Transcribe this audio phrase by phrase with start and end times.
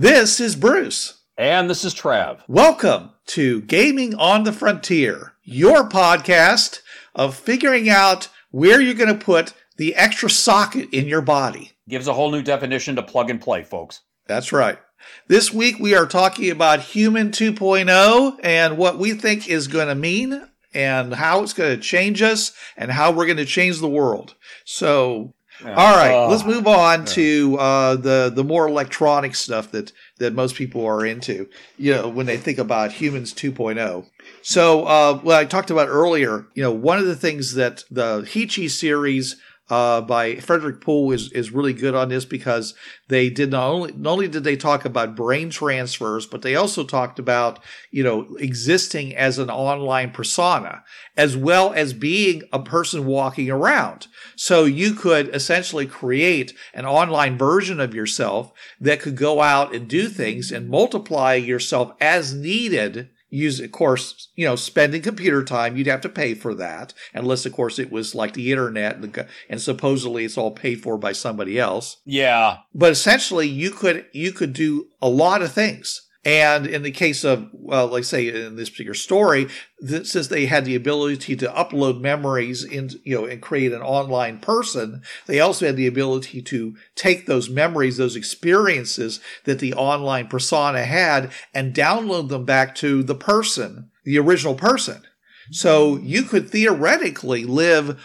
[0.00, 1.20] This is Bruce.
[1.36, 2.40] And this is Trav.
[2.48, 6.80] Welcome to Gaming on the Frontier, your podcast
[7.14, 11.72] of figuring out where you're going to put the extra socket in your body.
[11.86, 14.00] Gives a whole new definition to plug and play, folks.
[14.26, 14.78] That's right.
[15.28, 19.94] This week we are talking about Human 2.0 and what we think is going to
[19.94, 23.86] mean and how it's going to change us and how we're going to change the
[23.86, 24.34] world.
[24.64, 29.92] So, all right, Uh, let's move on to uh, the the more electronic stuff that
[30.18, 31.48] that most people are into.
[31.76, 34.06] You know, when they think about humans 2.0.
[34.42, 38.22] So, uh, what I talked about earlier, you know, one of the things that the
[38.22, 39.36] Heechee series
[39.70, 42.74] uh, by Frederik Pohl is is really good on this because
[43.08, 46.84] they did not only not only did they talk about brain transfers, but they also
[46.84, 47.60] talked about
[47.90, 50.82] you know existing as an online persona
[51.16, 54.06] as well as being a person walking around.
[54.36, 59.86] So you could essentially create an online version of yourself that could go out and
[59.86, 65.76] do things and multiply yourself as needed use of course you know spending computer time
[65.76, 69.12] you'd have to pay for that unless of course it was like the internet and,
[69.12, 72.58] the, and supposedly it's all paid for by somebody else Yeah.
[72.74, 77.24] but essentially you could you could do a lot of things and in the case
[77.24, 79.48] of well like say in this particular story
[79.86, 83.80] th- since they had the ability to upload memories in you know and create an
[83.80, 89.72] online person they also had the ability to take those memories those experiences that the
[89.74, 95.02] online persona had and download them back to the person the original person.
[95.52, 98.02] So you could theoretically live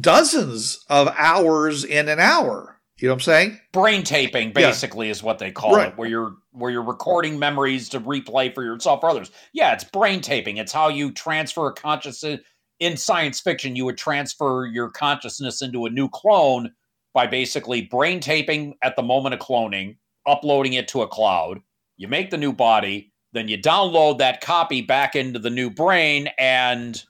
[0.00, 5.22] dozens of hours in an hour you know what i'm saying Brain taping basically is
[5.22, 5.88] what they call Right.
[5.88, 9.30] it, where you're where you're recording memories to replay for yourself or others.
[9.52, 10.56] Yeah, it's brain taping.
[10.56, 12.40] It's how you transfer a consciousness
[12.80, 16.72] in science fiction, you would transfer your consciousness into a new clone
[17.12, 21.60] by basically brain taping at the moment of cloning, uploading it to a cloud.
[21.96, 26.28] You make the new body, then you download that copy back into the new brain,
[26.38, 27.02] and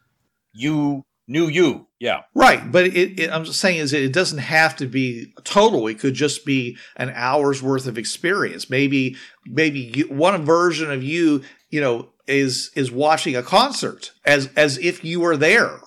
[0.54, 1.86] you knew you.
[2.00, 2.22] Yeah.
[2.34, 5.86] Right, but it, it, I'm just saying is it doesn't have to be total.
[5.86, 8.70] It could just be an hour's worth of experience.
[8.70, 14.50] Maybe, maybe you, one version of you, you know, is is watching a concert as
[14.56, 15.80] as if you were there,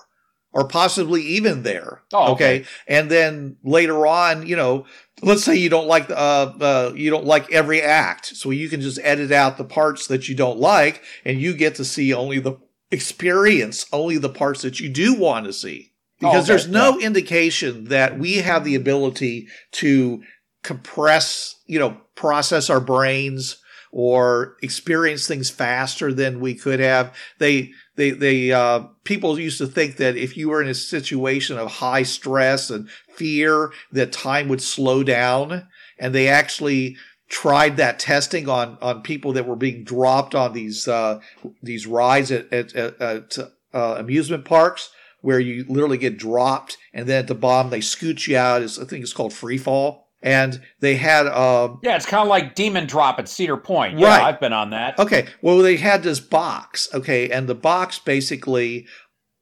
[0.52, 2.02] or possibly even there.
[2.12, 2.64] Oh, okay.
[2.86, 4.86] and then later on, you know,
[5.22, 8.68] let's say you don't like the uh, uh, you don't like every act, so you
[8.68, 12.12] can just edit out the parts that you don't like, and you get to see
[12.12, 12.56] only the
[12.92, 17.00] experience, only the parts that you do want to see because Oh, okay, there's no
[17.00, 20.22] indication that we have the ability to
[20.62, 23.56] compress, you know, process our brains
[23.90, 27.14] or experience things faster than we could have.
[27.38, 31.58] They, they, they, uh, people used to think that if you were in a situation
[31.58, 35.66] of high stress and fear, that time would slow down.
[35.98, 36.96] And they actually
[37.32, 41.18] tried that testing on, on people that were being dropped on these, uh,
[41.62, 43.38] these rides at, at, at,
[43.72, 44.90] uh, amusement parks
[45.22, 48.60] where you literally get dropped and then at the bottom they scoot you out.
[48.60, 50.10] It's, I think it's called free fall.
[50.20, 53.98] And they had, um, Yeah, it's kind of like Demon Drop at Cedar Point.
[53.98, 54.22] Yeah, Right.
[54.22, 54.98] I've been on that.
[54.98, 58.86] okay, well, they had this box, okay, and the box basically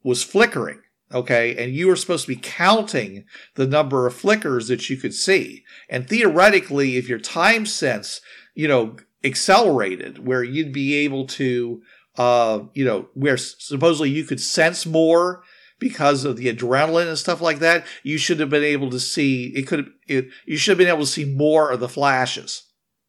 [0.01, 0.79] was flickering,
[1.13, 5.13] okay, and you were supposed to be counting the number of flickers that you could
[5.13, 5.63] see.
[5.89, 8.21] And theoretically, if your time sense,
[8.55, 11.81] you know, accelerated, where you'd be able to,
[12.17, 15.43] uh, you know, where supposedly you could sense more
[15.79, 19.47] because of the adrenaline and stuff like that, you should have been able to see
[19.55, 22.63] it could it you should have been able to see more of the flashes.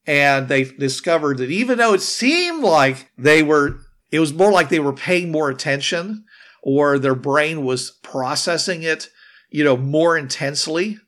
[0.04, 3.78] And they discovered that even though it seemed like they were
[4.10, 6.24] it was more like they were paying more attention
[6.62, 9.10] or their brain was processing it,
[9.50, 10.98] you know, more intensely.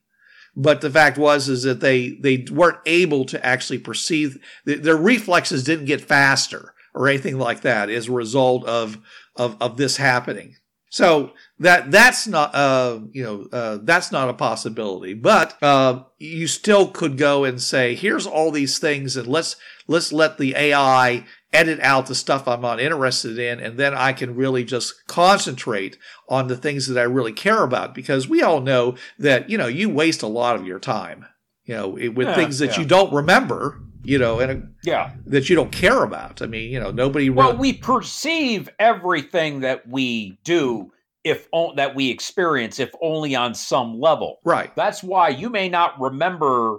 [0.57, 5.65] But the fact was is that they they weren't able to actually perceive their reflexes
[5.65, 8.99] didn't get faster or anything like that as a result of
[9.37, 10.57] of, of this happening.
[10.95, 15.13] So that that's not uh you know uh that's not a possibility.
[15.13, 19.57] But uh you still could go and say here's all these things and let's
[19.89, 24.13] let's let the AI edit out the stuff I'm not interested in and then I
[24.13, 25.99] can really just concentrate
[26.29, 29.67] on the things that I really care about because we all know that you know
[29.67, 31.27] you waste a lot of your time
[31.65, 32.81] you know with Yeah, things that yeah.
[32.81, 35.13] you don't remember you know and uh, Yeah.
[35.27, 36.43] that you don't care about.
[36.43, 40.93] I mean, you know, nobody Well, we perceive everything that we do
[41.25, 44.39] if o- that we experience if only on some level.
[44.45, 44.75] right.
[44.77, 46.79] That's why you may not remember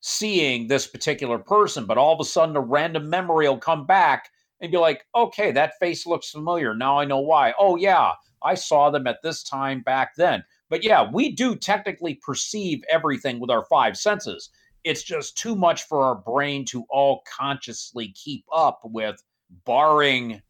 [0.00, 4.30] seeing this particular person, but all of a sudden a random memory will come back
[4.60, 6.74] and be like, okay, that face looks familiar.
[6.74, 7.52] Now I know why.
[7.58, 10.42] Oh, yeah, I saw them at this time back then.
[10.70, 14.50] But yeah, we do technically perceive everything with our five senses.
[14.84, 19.22] It's just too much for our brain to all consciously keep up with,
[19.64, 20.40] barring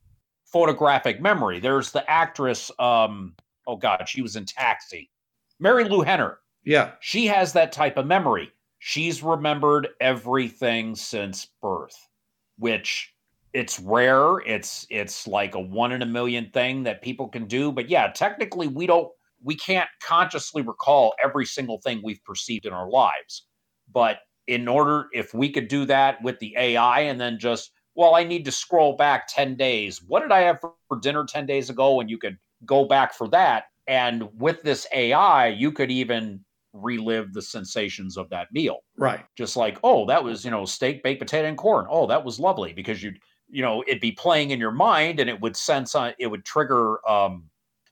[0.45, 1.61] photographic memory.
[1.61, 3.35] There's the actress, um,
[3.67, 5.11] oh God, she was in Taxi.
[5.63, 6.93] Marilu Henner Yeah.
[7.01, 8.53] she has that type of memory.
[8.79, 11.97] She's remembered everything since birth,
[12.59, 13.15] which
[13.53, 14.39] it's rare.
[14.41, 17.71] It's it's like a one in a million thing that people can do.
[17.71, 19.09] But yeah, technically we don't
[19.43, 23.47] we can't consciously recall every single thing we've perceived in our lives.
[23.93, 28.15] But in order if we could do that with the AI and then just well,
[28.15, 30.03] I need to scroll back 10 days.
[30.03, 32.01] What did I have for for dinner 10 days ago?
[32.01, 33.65] And you could go back for that.
[33.87, 36.43] And with this AI, you could even
[36.73, 38.79] relive the sensations of that meal.
[38.97, 39.21] Right.
[39.37, 41.87] Just like, oh, that was, you know, steak, baked potato, and corn.
[41.91, 43.19] Oh, that was lovely because you'd,
[43.51, 46.45] you know, it'd be playing in your mind and it would sense on it would
[46.47, 47.45] trigger um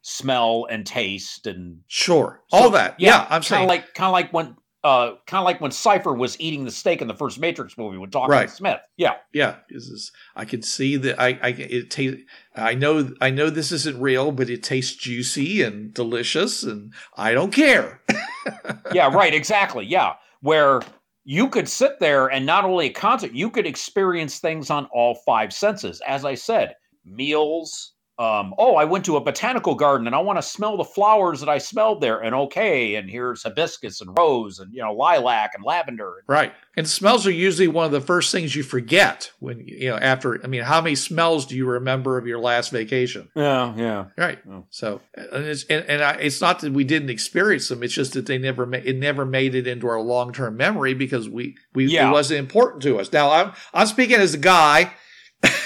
[0.02, 2.40] smell and taste and Sure.
[2.48, 2.94] so, All that.
[2.98, 3.22] Yeah.
[3.24, 3.68] I'm kind saying.
[3.68, 7.02] like kind of like when uh kind of like when Cypher was eating the steak
[7.02, 8.30] in the first Matrix movie with Dr.
[8.30, 8.50] Right.
[8.50, 8.80] Smith.
[8.96, 9.16] Yeah.
[9.32, 9.56] yeah.
[9.68, 10.12] This is.
[10.36, 11.20] I can see that.
[11.20, 11.38] I.
[11.42, 11.48] I.
[11.48, 12.22] It tastes.
[12.56, 13.10] I know.
[13.20, 18.00] I know this isn't real, but it tastes juicy and delicious, and I don't care.
[18.92, 19.86] yeah, right, exactly.
[19.86, 20.14] Yeah.
[20.40, 20.80] Where
[21.24, 25.14] you could sit there and not only a concert, you could experience things on all
[25.14, 26.00] five senses.
[26.06, 26.74] As I said,
[27.04, 27.92] meals.
[28.20, 31.40] Um, oh, I went to a botanical garden and I want to smell the flowers
[31.40, 32.20] that I smelled there.
[32.20, 36.22] And okay, and here's hibiscus and rose and you know lilac and lavender.
[36.26, 36.52] Right.
[36.76, 40.38] And smells are usually one of the first things you forget when you know after.
[40.44, 43.30] I mean, how many smells do you remember of your last vacation?
[43.34, 44.04] Yeah, yeah.
[44.18, 44.38] Right.
[44.50, 44.66] Oh.
[44.68, 47.82] So, and it's and, and I, it's not that we didn't experience them.
[47.82, 50.92] It's just that they never ma- it never made it into our long term memory
[50.92, 52.10] because we we Yeah.
[52.10, 53.10] it wasn't important to us.
[53.14, 54.92] Now I'm I'm speaking as a guy.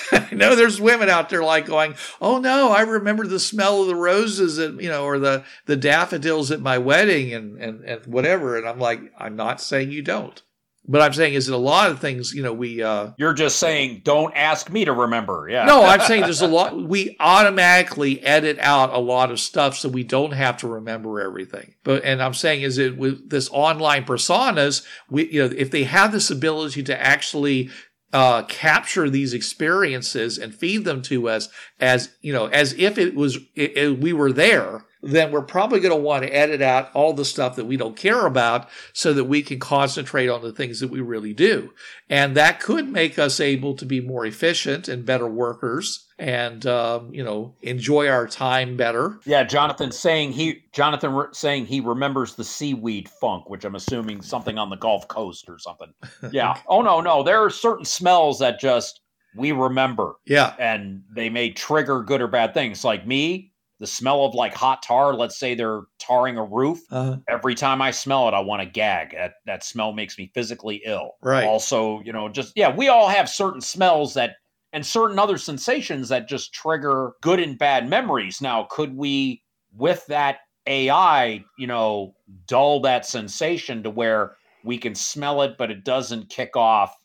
[0.12, 3.88] I know there's women out there like going, oh no, I remember the smell of
[3.88, 8.06] the roses and you know or the the daffodils at my wedding and and and
[8.06, 8.56] whatever.
[8.56, 10.40] And I'm like, I'm not saying you don't,
[10.86, 12.82] but I'm saying is that a lot of things you know we.
[12.82, 15.48] uh You're just saying, don't ask me to remember.
[15.50, 15.64] Yeah.
[15.64, 16.76] no, I'm saying there's a lot.
[16.76, 21.74] We automatically edit out a lot of stuff, so we don't have to remember everything.
[21.84, 25.84] But and I'm saying is it with this online personas, we you know if they
[25.84, 27.70] have this ability to actually
[28.14, 31.48] uh, capture these experiences and feed them to us
[31.80, 35.80] as you know as if it was it, it- we were there then we're probably
[35.80, 39.12] going to want to edit out all the stuff that we don't care about so
[39.12, 41.72] that we can concentrate on the things that we really do
[42.08, 47.12] and that could make us able to be more efficient and better workers and um,
[47.12, 52.34] you know enjoy our time better Yeah, Jonathan saying he Jonathan re- saying he remembers
[52.36, 55.92] the seaweed funk, which I'm assuming something on the Gulf Coast or something.
[56.30, 56.58] Yeah.
[56.68, 59.00] oh no, no, there are certain smells that just
[59.36, 62.84] we remember, yeah and they may trigger good or bad things.
[62.84, 63.52] Like me,
[63.84, 65.12] the smell of like hot tar.
[65.14, 66.80] Let's say they're tarring a roof.
[66.90, 69.12] uh, Every time I smell it, I want to gag.
[69.12, 71.12] That that smell makes me physically ill.
[71.22, 71.44] Right.
[71.44, 74.36] Also, you know, just yeah, we all have certain smells that
[74.72, 78.40] and certain other sensations that just trigger good and bad memories.
[78.40, 79.42] Now, could we
[79.76, 82.14] with that AI, you know,
[82.46, 86.96] dull that sensation to where we can smell it, but it doesn't kick off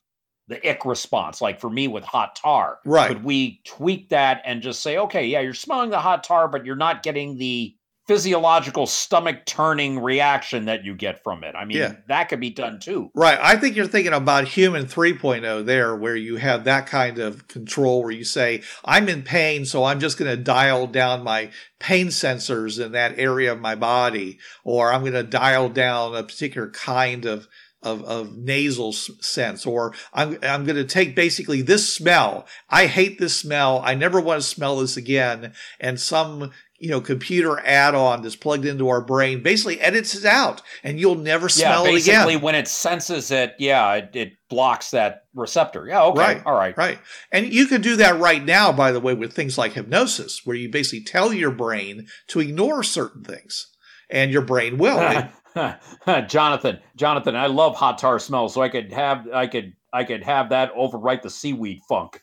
[0.50, 1.42] the ick response?
[1.42, 3.08] Like for me with hot tar, Right.
[3.08, 6.66] Could we tweak that and just say, okay, yeah, you're smelling the hot tar, but
[6.66, 7.74] you're not getting the
[8.08, 11.54] physiological stomach turning reaction that you get from it.
[11.56, 11.94] I mean, Yeah.
[12.08, 13.12] that could be done too.
[13.14, 13.38] Right.
[13.40, 18.02] I think you're thinking about human 3.0 there, where you have that kind of control
[18.02, 22.08] where you say, I'm in pain, so I'm just going to dial down my pain
[22.08, 26.72] sensors in that area of my body, or I'm going to dial down a particular
[26.72, 27.48] kind of
[27.82, 32.46] of, of nasal sense, or I'm, I'm going to take basically this smell.
[32.70, 33.82] I hate this smell.
[33.84, 35.54] I never want to smell this again.
[35.80, 40.62] And some, you know, computer add-on that's plugged into our brain basically edits it out
[40.84, 42.26] and you'll never smell yeah, it again.
[42.26, 45.86] Basically, when it senses it, yeah, it, it blocks that receptor.
[45.88, 46.20] Yeah, okay.
[46.20, 46.46] Right.
[46.46, 46.76] All right.
[46.78, 47.00] Right.
[47.32, 50.56] And you can do that right now, by the way, with things like hypnosis, where
[50.56, 53.68] you basically tell your brain to ignore certain things.
[54.12, 54.98] And your brain will.
[56.28, 60.24] Jonathan, Jonathan, I love hot tar smell, so I could have I could I could
[60.24, 62.22] have that overwrite the seaweed funk.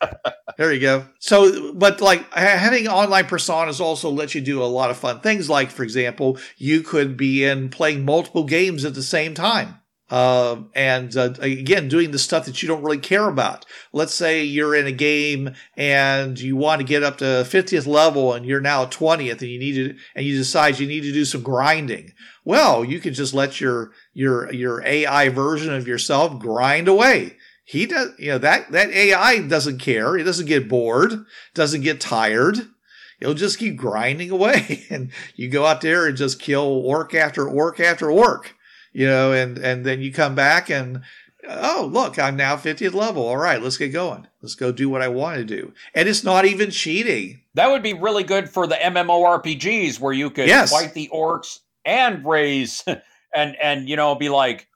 [0.56, 1.06] there you go.
[1.18, 5.50] So, but like having online personas also lets you do a lot of fun things.
[5.50, 9.78] Like, for example, you could be in playing multiple games at the same time.
[10.12, 13.64] Uh, and uh, again, doing the stuff that you don't really care about.
[13.94, 18.34] Let's say you're in a game and you want to get up to 50th level
[18.34, 21.24] and you're now 20th and you need to, and you decide you need to do
[21.24, 22.12] some grinding.
[22.44, 27.38] Well, you can just let your, your, your AI version of yourself grind away.
[27.64, 30.18] He does, you know, that, that AI doesn't care.
[30.18, 32.58] It doesn't get bored, doesn't get tired.
[33.18, 37.48] It'll just keep grinding away and you go out there and just kill orc after
[37.48, 38.54] orc after orc
[38.92, 41.02] you know, and and then you come back and
[41.48, 43.26] oh look, I'm now 50th level.
[43.26, 44.26] All right, let's get going.
[44.40, 45.72] Let's go do what I want to do.
[45.94, 47.40] And it's not even cheating.
[47.54, 50.70] That would be really good for the MMORPGs where you could yes.
[50.70, 52.84] fight the orcs and raise
[53.34, 54.68] and and you know be like,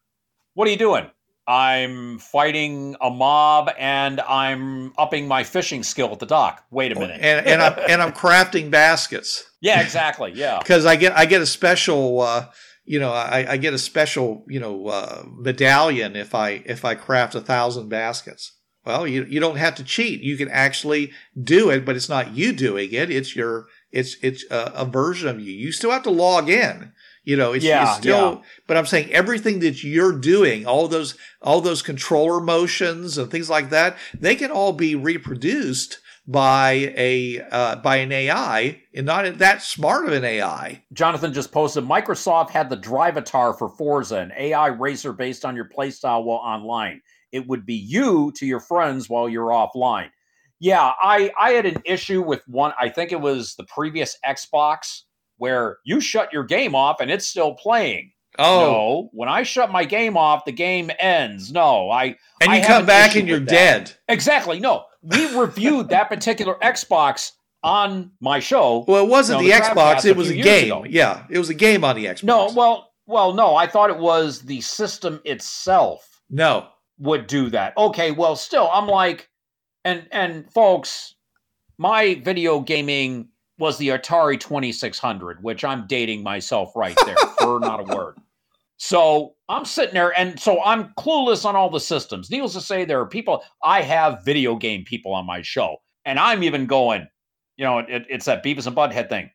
[0.54, 1.10] what are you doing?
[1.48, 6.64] I'm fighting a mob and I'm upping my fishing skill at the dock.
[6.72, 7.20] Wait a minute.
[7.22, 9.44] And, and I'm and I'm crafting baskets.
[9.60, 10.32] Yeah, exactly.
[10.34, 10.58] Yeah.
[10.66, 12.46] Because I get I get a special uh,
[12.86, 16.94] you know, I, I, get a special, you know, uh, medallion if I if I
[16.94, 18.52] craft a thousand baskets.
[18.84, 20.20] Well, you you don't have to cheat.
[20.22, 21.10] You can actually
[21.42, 23.10] do it, but it's not you doing it.
[23.10, 25.52] It's your it's it's a, a version of you.
[25.52, 26.92] You still have to log in.
[27.24, 28.34] You know, it's, yeah, it's still.
[28.34, 28.48] Yeah.
[28.68, 33.50] But I'm saying everything that you're doing, all those all those controller motions and things
[33.50, 39.38] like that, they can all be reproduced by a uh, by an AI and not
[39.38, 40.82] that smart of an AI.
[40.92, 45.68] Jonathan just posted Microsoft had the Drivatar for Forza, an AI racer based on your
[45.68, 47.00] playstyle while online.
[47.32, 50.10] It would be you to your friends while you're offline.
[50.58, 52.72] Yeah, I I had an issue with one.
[52.80, 55.02] I think it was the previous Xbox
[55.38, 58.12] where you shut your game off and it's still playing.
[58.38, 59.10] Oh no!
[59.12, 61.52] When I shut my game off, the game ends.
[61.52, 63.92] No, I and you I come back and you're dead.
[64.08, 64.60] Exactly.
[64.60, 68.84] No, we reviewed that particular Xbox on my show.
[68.86, 70.72] Well, it wasn't you know, the, the Xbox; it was a, a game.
[70.72, 70.84] Ago.
[70.88, 72.24] Yeah, it was a game on the Xbox.
[72.24, 76.20] No, well, well, no, I thought it was the system itself.
[76.30, 77.76] No, would do that.
[77.76, 79.28] Okay, well, still, I'm like,
[79.84, 81.14] and and folks,
[81.78, 83.28] my video gaming
[83.58, 88.18] was the Atari 2600, which I'm dating myself right there for not a word.
[88.78, 92.30] So I'm sitting there, and so I'm clueless on all the systems.
[92.30, 96.18] Needless to say, there are people, I have video game people on my show, and
[96.18, 97.06] I'm even going,
[97.56, 99.30] you know, it, it's that Beavis and Butthead thing.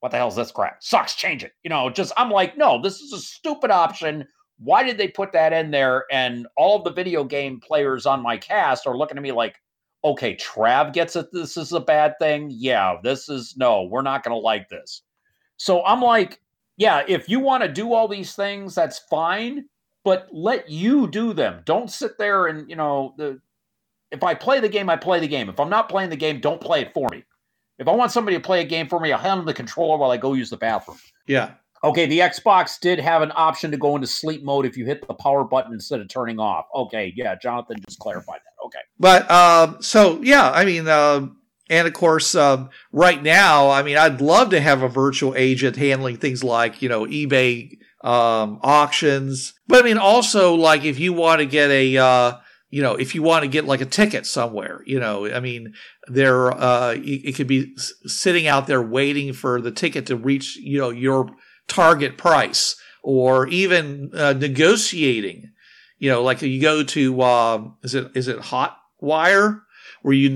[0.00, 0.82] What the hell is this crap?
[0.82, 1.52] Sucks, change it.
[1.64, 4.26] You know, just, I'm like, no, this is a stupid option.
[4.58, 6.04] Why did they put that in there?
[6.12, 9.56] And all the video game players on my cast are looking at me like,
[10.04, 11.26] okay, Trav gets it.
[11.32, 12.50] This is a bad thing.
[12.52, 15.02] Yeah, this is no, we're not going to like this.
[15.56, 16.38] So I'm like,
[16.76, 19.66] yeah, if you want to do all these things, that's fine,
[20.04, 21.62] but let you do them.
[21.64, 23.40] Don't sit there and, you know, the
[24.10, 25.48] if I play the game, I play the game.
[25.48, 27.24] If I'm not playing the game, don't play it for me.
[27.78, 30.12] If I want somebody to play a game for me, I'll hand the controller while
[30.12, 30.98] I go use the bathroom.
[31.26, 31.54] Yeah.
[31.82, 35.06] Okay, the Xbox did have an option to go into sleep mode if you hit
[35.06, 36.66] the power button instead of turning off.
[36.74, 38.66] Okay, yeah, Jonathan just clarified that.
[38.66, 38.78] Okay.
[38.98, 41.26] But um, so yeah, I mean, uh,
[41.70, 45.76] and of course, um, right now, I mean, I'd love to have a virtual agent
[45.76, 49.54] handling things like, you know, eBay um, auctions.
[49.66, 52.32] But I mean, also, like, if you want to get a, uh,
[52.68, 55.74] you know, if you want to get like a ticket somewhere, you know, I mean,
[56.08, 60.78] there, uh, it could be sitting out there waiting for the ticket to reach, you
[60.78, 61.30] know, your
[61.66, 65.52] target price or even uh, negotiating,
[65.98, 69.60] you know, like you go to, um, is it, is it Hotwire?
[70.04, 70.28] Where you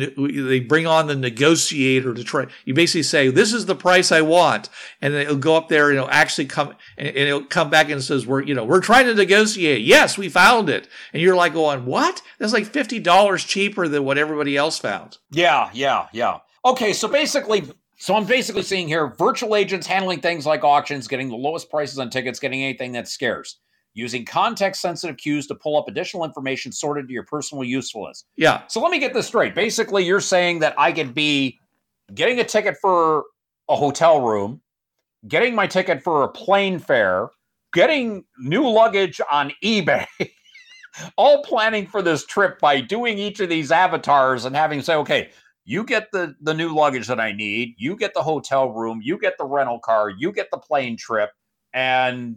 [0.49, 2.47] they bring on the negotiator to try.
[2.65, 4.71] You basically say, "This is the price I want,"
[5.03, 8.03] and then it'll go up there and it'll actually come and it'll come back and
[8.03, 9.83] says, "We're you know we're trying to negotiate.
[9.83, 12.23] Yes, we found it." And you're like going, "What?
[12.39, 16.39] That's like fifty dollars cheaper than what everybody else found." Yeah, yeah, yeah.
[16.65, 17.65] Okay, so basically,
[17.99, 21.99] so I'm basically seeing here virtual agents handling things like auctions, getting the lowest prices
[21.99, 23.59] on tickets, getting anything that's scarce
[23.99, 28.25] using context sensitive cues to pull up additional information sorted to your personal usefulness.
[28.37, 28.63] Yeah.
[28.69, 29.55] So let me get this straight.
[29.55, 31.59] Basically, you're saying that I could be
[32.15, 33.25] getting a ticket for
[33.69, 34.61] a hotel room,
[35.27, 37.29] getting my ticket for a plane fare,
[37.73, 40.07] getting new luggage on eBay.
[41.17, 45.31] all planning for this trip by doing each of these avatars and having say, okay,
[45.65, 49.19] you get the the new luggage that I need, you get the hotel room, you
[49.19, 51.31] get the rental car, you get the plane trip,
[51.75, 52.37] and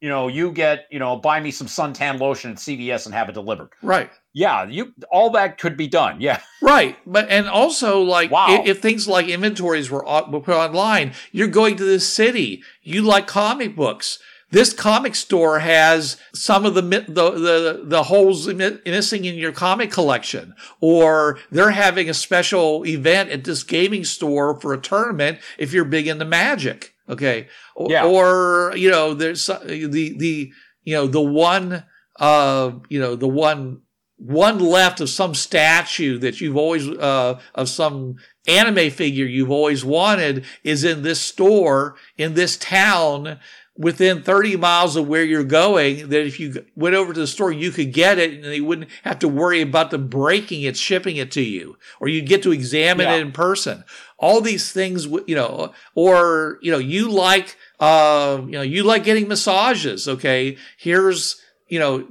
[0.00, 3.28] you know, you get, you know, buy me some suntan lotion at CVS and have
[3.28, 3.70] it delivered.
[3.82, 4.10] Right.
[4.32, 6.20] Yeah, you all that could be done.
[6.20, 6.40] Yeah.
[6.62, 6.96] Right.
[7.06, 8.46] But and also like Wow.
[8.60, 12.62] if, if things like inventories were, were put online, you're going to this city.
[12.82, 14.18] You like comic books.
[14.52, 19.92] This comic store has some of the the the, the holes missing in your comic
[19.92, 25.72] collection, or they're having a special event at this gaming store for a tournament if
[25.72, 26.94] you're big into Magic.
[27.10, 28.06] Okay, or, Yeah.
[28.06, 30.52] or you know there's the the
[30.84, 31.84] you know the one
[32.18, 33.82] uh you know the one
[34.16, 39.84] one left of some statue that you've always uh of some anime figure you've always
[39.84, 43.38] wanted is in this store in this town
[43.80, 47.50] within 30 miles of where you're going that if you went over to the store
[47.50, 51.16] you could get it and you wouldn't have to worry about them breaking it shipping
[51.16, 53.14] it to you or you'd get to examine Yeah.
[53.16, 53.82] it in person.
[54.18, 59.02] All these things you know or you know you like uh you know you like
[59.02, 60.58] getting massages okay?
[60.76, 62.06] Here's you know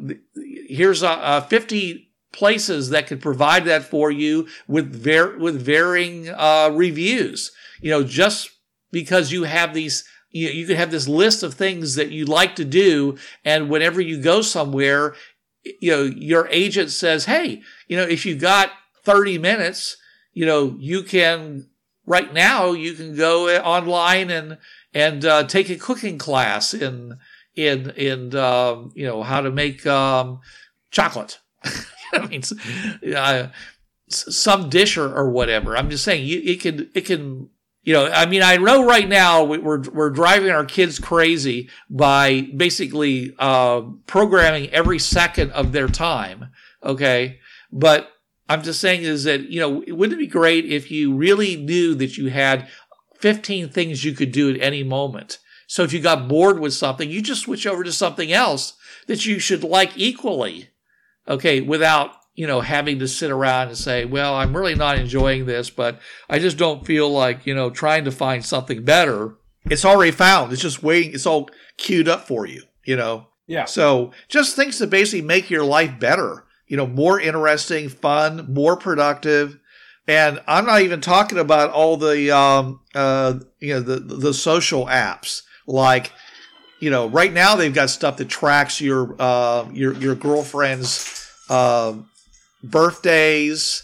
[0.68, 6.30] here's uh, uh 50 places that could provide that for you with ver- with varying
[6.30, 7.52] uh reviews.
[7.80, 8.50] You know just
[8.92, 12.56] because you have these you, you could have this list of things that you like
[12.56, 15.16] to do and whenever you go somewhere
[15.64, 18.72] you know your agent says hey you know if you got
[19.04, 19.98] 30 minutes
[20.34, 21.68] you know you can
[22.06, 24.58] right now you can go online and
[24.94, 27.18] and uh, take a cooking class in
[27.56, 30.40] in in um, you know how to make um,
[30.92, 31.40] chocolate.
[32.14, 32.42] I mean,
[33.16, 33.48] uh,
[34.10, 35.78] some dish or, or whatever.
[35.78, 37.50] I'm just saying, you, it can, it can,
[37.84, 41.70] you know, I mean, I know right now we- we're, we're driving our kids crazy
[41.90, 46.52] by basically, uh, programming every second of their time.
[46.84, 47.40] Okay.
[47.72, 48.12] But
[48.48, 51.56] I'm just saying is that, you know, it wouldn't it be great if you really
[51.56, 52.68] knew that you had
[53.20, 55.40] 15 things you could do at any moment?
[55.68, 58.74] So if you got bored with something, you just switch over to something else
[59.08, 60.70] that you should like equally
[61.30, 65.46] okay, without, you know, having to sit around and say, well, I'm really not enjoying
[65.46, 69.36] this, but I just don't feel like, you know, trying to find something better.
[69.66, 70.54] It's already found.
[70.54, 71.14] It's just waiting.
[71.14, 73.28] It's all queued up for you, you know?
[73.46, 73.66] Yeah.
[73.66, 78.78] So just things to basically make your life better, you know, more interesting, fun, more
[78.78, 79.60] productive.
[80.08, 84.86] And I'm not even talking about all the, um, uh, you know, the, the social
[84.86, 86.14] apps like,
[86.80, 91.18] you know, right now they've got stuff that tracks your, uh, your, your girlfriend's,
[91.50, 92.09] um
[92.64, 93.84] birthdays,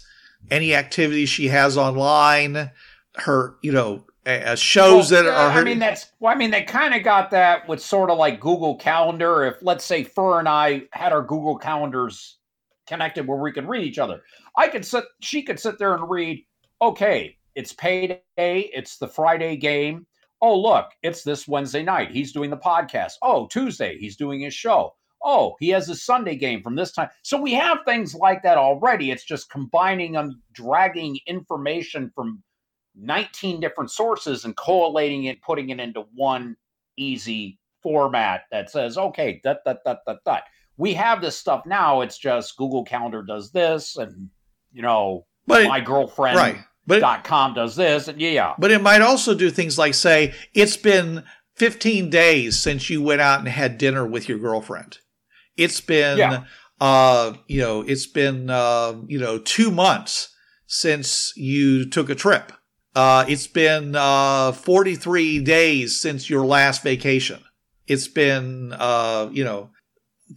[0.50, 2.70] any activities she has online,
[3.16, 5.60] her, you know, uh, shows Well, that are her.
[5.60, 6.06] I mean, that's.
[6.18, 9.44] Well, I mean, they kind of got that with sort of like Google Calendar.
[9.44, 12.38] If let's say Fur and I had our Google calendars
[12.88, 14.22] connected where we could read each other,
[14.56, 15.04] I could sit.
[15.20, 16.44] She could sit there and read.
[16.82, 18.20] Okay, it's payday.
[18.36, 20.06] It's the Friday game.
[20.42, 22.10] Oh, look, it's this Wednesday night.
[22.10, 23.12] He's doing the podcast.
[23.22, 24.94] Oh, Tuesday, he's doing his show.
[25.28, 27.08] Oh, he has a Sunday game from this time.
[27.22, 29.10] So we have things like that already.
[29.10, 32.44] It's just combining them, dragging information from
[32.94, 36.54] 19 different sources and collating it, putting it into one
[36.96, 40.44] easy format that says, okay, that, that, that, that, that.
[40.76, 42.02] We have this stuff now.
[42.02, 44.30] It's just Google Calendar does this, and
[44.72, 48.82] you know, but my girlfriend right, but dot com does this, and yeah, but it
[48.82, 53.48] might also do things like say it's been 15 days since you went out and
[53.48, 54.98] had dinner with your girlfriend.
[55.56, 56.44] It's been, Yeah.
[56.80, 60.28] uh, you know, it's been, uh, you know, two months
[60.66, 62.52] since you took a trip.
[62.94, 67.40] Uh, it's been uh, 43 days since your last vacation.
[67.86, 69.70] It's been, uh, you know,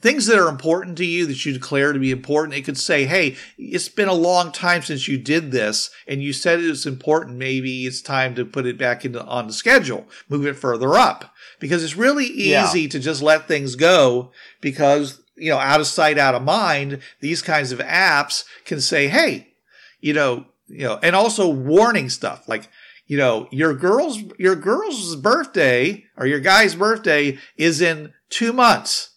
[0.01, 2.55] things that are important to you that you declare to be important.
[2.57, 6.31] It could say, hey, it's been a long time since you did this and you
[6.31, 7.37] said it was important.
[7.37, 11.33] Maybe it's time to put it back into, on the schedule, move it further up
[11.59, 12.65] because it's really Yeah.
[12.65, 16.99] easy to just let things go because, you know, out of sight, out of mind,
[17.21, 19.53] these kinds of apps can say, hey,
[20.01, 22.69] you know, you know, and also warning stuff like,
[23.07, 29.15] you know, your girl's your girl's birthday or your guy's birthday is in two months.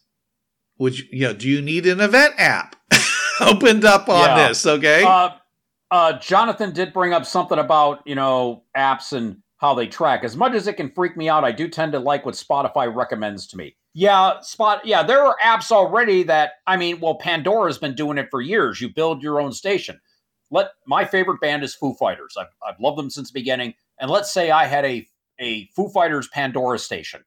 [0.79, 1.35] Would you, you know?
[1.35, 2.75] Do you need an event app
[3.41, 4.49] opened up on Yeah.
[4.49, 4.65] this?
[4.65, 5.05] Okay.
[5.05, 5.31] Uh,
[5.91, 10.25] uh, Jonathan did bring up something about you know apps and how they track.
[10.25, 12.95] As much as it can freak me out, I do tend to like what Spotify
[12.95, 13.77] recommends to me.
[13.95, 14.85] Yeah, Spot.
[14.85, 18.81] Yeah, there are apps already that I mean, well, Pandora's been doing it for years.
[18.81, 20.01] You build your own station.
[20.51, 22.37] Let my favorite band is Foo Fighters.
[22.39, 23.75] I've, I've loved them since the beginning.
[23.99, 25.07] And let's say I had a
[25.41, 27.23] a Foo Fighters Pandora station.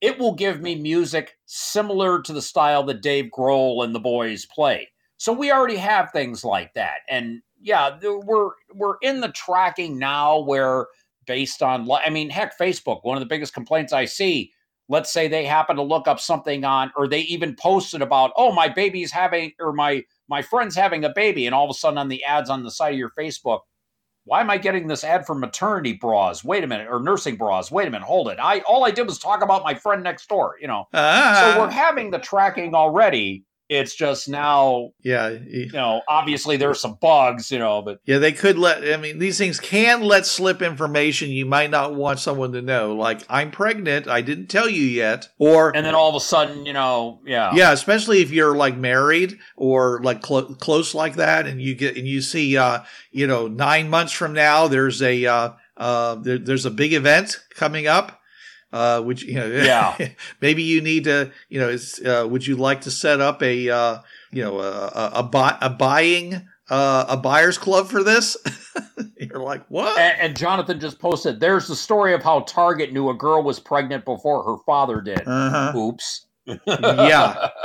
[0.00, 4.46] it will give me music similar to the style that Dave Grohl and the boys
[4.46, 4.88] play.
[5.16, 6.98] So we already have things like that.
[7.10, 10.86] And yeah, we're we're in the tracking now where
[11.28, 14.50] based on I mean, heck, Facebook, one of the biggest complaints I see,
[14.88, 18.50] let's say they happen to look up something on or they even posted about, "Oh,
[18.50, 21.98] my baby's having or my my friend's having a baby." And all of a sudden
[21.98, 23.60] on the ads on the side of your Facebook,
[24.24, 26.42] why am I getting this ad for maternity bras?
[26.42, 27.70] Wait a minute, or nursing bras.
[27.70, 28.38] Wait a minute, hold it.
[28.40, 30.86] I all I did was talk about my friend next door, you know.
[30.94, 31.54] Ah.
[31.54, 33.44] So we're having the tracking already.
[33.68, 38.32] It's just now, yeah, you know, obviously there's some bugs, you know, but yeah, they
[38.32, 38.82] could let.
[38.82, 42.94] I mean, these things can let slip information you might not want someone to know,
[42.94, 46.64] like I'm pregnant, I didn't tell you yet, or and then all of a sudden,
[46.64, 51.46] you know, yeah, yeah, especially if you're like married or like clo- close like that,
[51.46, 52.80] and you get and you see, uh,
[53.12, 57.38] you know, nine months from now, there's a uh, uh, there, there's a big event
[57.54, 58.18] coming up
[58.72, 59.96] uh, which you know, yeah,
[60.40, 63.70] maybe you need to, you know, is, uh, would you like to set up a,
[63.70, 63.98] uh,
[64.32, 68.36] you know, a a, a, buy, a buying uh, a buyer's club for this?
[69.18, 69.98] You're like, what?
[69.98, 71.40] And, and, Jonathan just posted.
[71.40, 75.22] There's the story of how Target knew a girl was pregnant before her father did.
[75.26, 75.76] Uh-huh.
[75.76, 76.26] Oops.
[76.66, 77.48] yeah.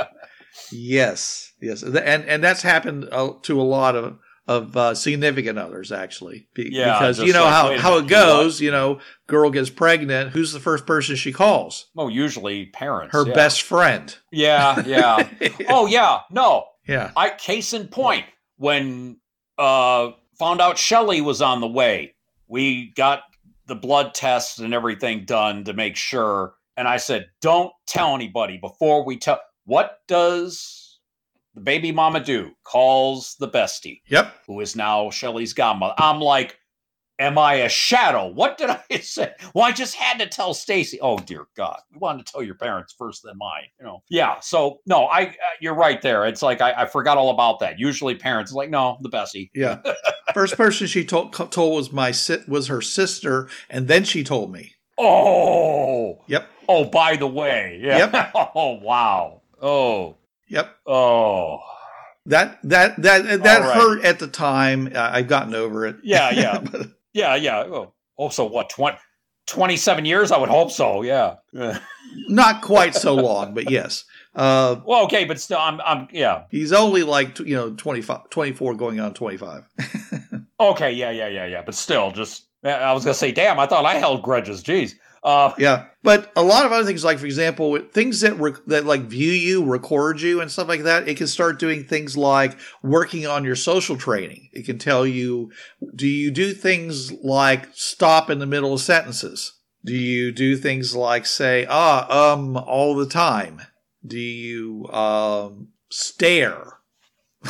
[0.70, 1.52] Yes.
[1.60, 1.82] Yes.
[1.82, 6.48] And and that's happened uh, to a lot of of uh, significant others actually.
[6.54, 9.70] Be- yeah, because you know like, how, how minute, it goes you know girl gets
[9.70, 11.86] pregnant who's the first person she calls?
[11.96, 13.34] Oh usually parents her yeah.
[13.34, 14.16] best friend.
[14.30, 15.28] Yeah yeah.
[15.68, 16.66] Oh yeah no.
[16.86, 17.12] Yeah.
[17.16, 18.26] I case in point
[18.56, 19.18] when
[19.58, 22.14] uh found out shelly was on the way
[22.48, 23.22] we got
[23.66, 28.58] the blood tests and everything done to make sure and i said don't tell anybody
[28.58, 30.83] before we tell what does
[31.54, 34.00] the baby mama do calls the bestie.
[34.08, 34.34] Yep.
[34.46, 35.94] Who is now Shelly's godmother.
[35.98, 36.58] I'm like,
[37.18, 38.26] am I a shadow?
[38.28, 39.32] What did I say?
[39.54, 40.98] Well, I just had to tell Stacy.
[41.00, 43.64] Oh dear God, we wanted to tell your parents first, then mine.
[43.78, 44.02] You know.
[44.08, 44.40] Yeah.
[44.40, 46.26] So no, I uh, you're right there.
[46.26, 47.78] It's like I, I forgot all about that.
[47.78, 49.50] Usually parents like no, the bestie.
[49.54, 49.80] Yeah.
[50.34, 54.52] First person she told told was my sit was her sister, and then she told
[54.52, 54.72] me.
[54.98, 56.22] Oh.
[56.28, 56.48] Yep.
[56.68, 57.80] Oh, by the way.
[57.82, 58.10] Yeah.
[58.12, 58.32] Yep.
[58.54, 59.42] oh wow.
[59.60, 60.16] Oh.
[60.54, 60.76] Yep.
[60.86, 61.58] Oh.
[62.26, 64.90] That that that that hurt at the time.
[64.94, 65.96] Uh, I've gotten over it.
[66.02, 66.64] Yeah, yeah,
[67.12, 67.64] yeah, yeah.
[67.64, 68.70] Oh, oh so what?
[68.70, 68.96] 20,
[69.46, 70.32] 27 years?
[70.32, 71.02] I would hope so.
[71.02, 71.36] Yeah.
[72.28, 74.04] Not quite so long, but yes.
[74.34, 76.44] Uh, well, okay, but still, I'm, I'm, yeah.
[76.50, 79.68] He's only like you know 25, 24 going on twenty five.
[80.60, 81.62] okay, yeah, yeah, yeah, yeah.
[81.62, 84.62] But still, just I was gonna say, damn, I thought I held grudges.
[84.62, 84.94] Jeez.
[85.24, 88.84] Uh, yeah, but a lot of other things, like for example, things that rec- that
[88.84, 92.58] like view you, record you, and stuff like that, it can start doing things like
[92.82, 94.50] working on your social training.
[94.52, 95.50] It can tell you,
[95.96, 99.54] do you do things like stop in the middle of sentences?
[99.82, 103.62] Do you do things like say, ah, um, all the time?
[104.06, 106.80] Do you um, stare?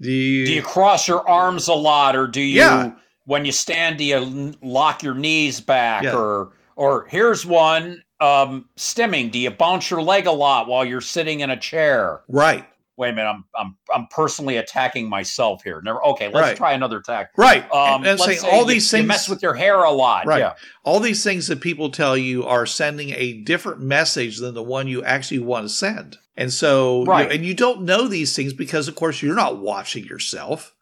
[0.00, 2.58] do you do you cross your arms a lot, or do you?
[2.58, 2.92] Yeah.
[3.26, 6.16] When you stand, do you lock your knees back, Yeah.
[6.16, 9.30] or or here's one um, stimming.
[9.30, 12.20] Do you bounce your leg a lot while you're sitting in a chair?
[12.28, 12.66] right?
[12.96, 15.80] Wait a minute, I'm I'm I'm personally attacking myself here.
[15.82, 16.04] Never.
[16.04, 16.56] Okay, let's Right.
[16.56, 17.30] try another attack.
[17.34, 17.62] Right.
[17.72, 19.90] Um, and and let's say all you- these you things mess with your hair a
[19.90, 20.26] lot.
[20.26, 20.40] Right.
[20.40, 20.52] Yeah.
[20.84, 24.86] all these things that people tell you are sending a different message than the one
[24.86, 26.18] you actually want to send.
[26.36, 27.32] And so, you know, Right.
[27.32, 30.74] and you don't know these things because, of course, you're not watching yourself.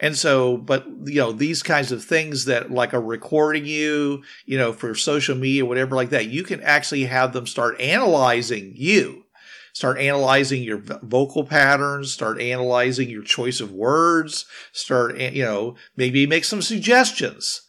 [0.00, 4.58] And so, but you know, these kinds of things that like are recording you, you
[4.58, 9.24] know, for social media, whatever like that, you can actually have them start analyzing you,
[9.72, 16.26] start analyzing your vocal patterns, start analyzing your choice of words, start, you know, maybe
[16.26, 17.62] make some suggestions.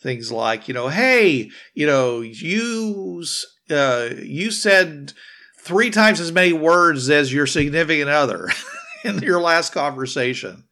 [0.00, 3.24] Things like you know hey you know you
[3.70, 5.12] uh, you said
[5.60, 8.48] three times as many words as your significant other
[9.04, 10.64] in your last conversation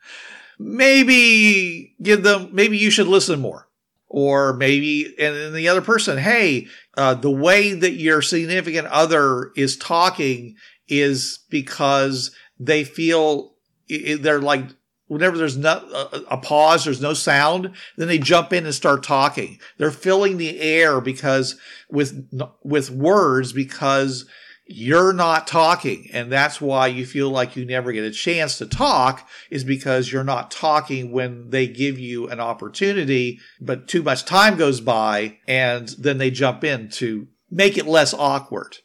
[0.60, 3.66] maybe give them maybe you should listen more.
[4.12, 9.52] Or maybe and then the other person hey uh, the way that your significant other
[9.56, 10.56] is talking
[10.88, 13.54] is because they feel
[13.88, 14.64] they're like
[15.06, 15.84] whenever there's not
[16.28, 19.60] a pause there's no sound then they jump in and start talking.
[19.78, 21.56] They're filling the air because
[21.88, 22.28] with
[22.64, 24.26] with words because
[24.72, 28.66] you're not talking and that's why you feel like you never get a chance to
[28.66, 34.24] talk is because you're not talking when they give you an opportunity but too much
[34.24, 38.76] time goes by and then they jump in to make it less awkward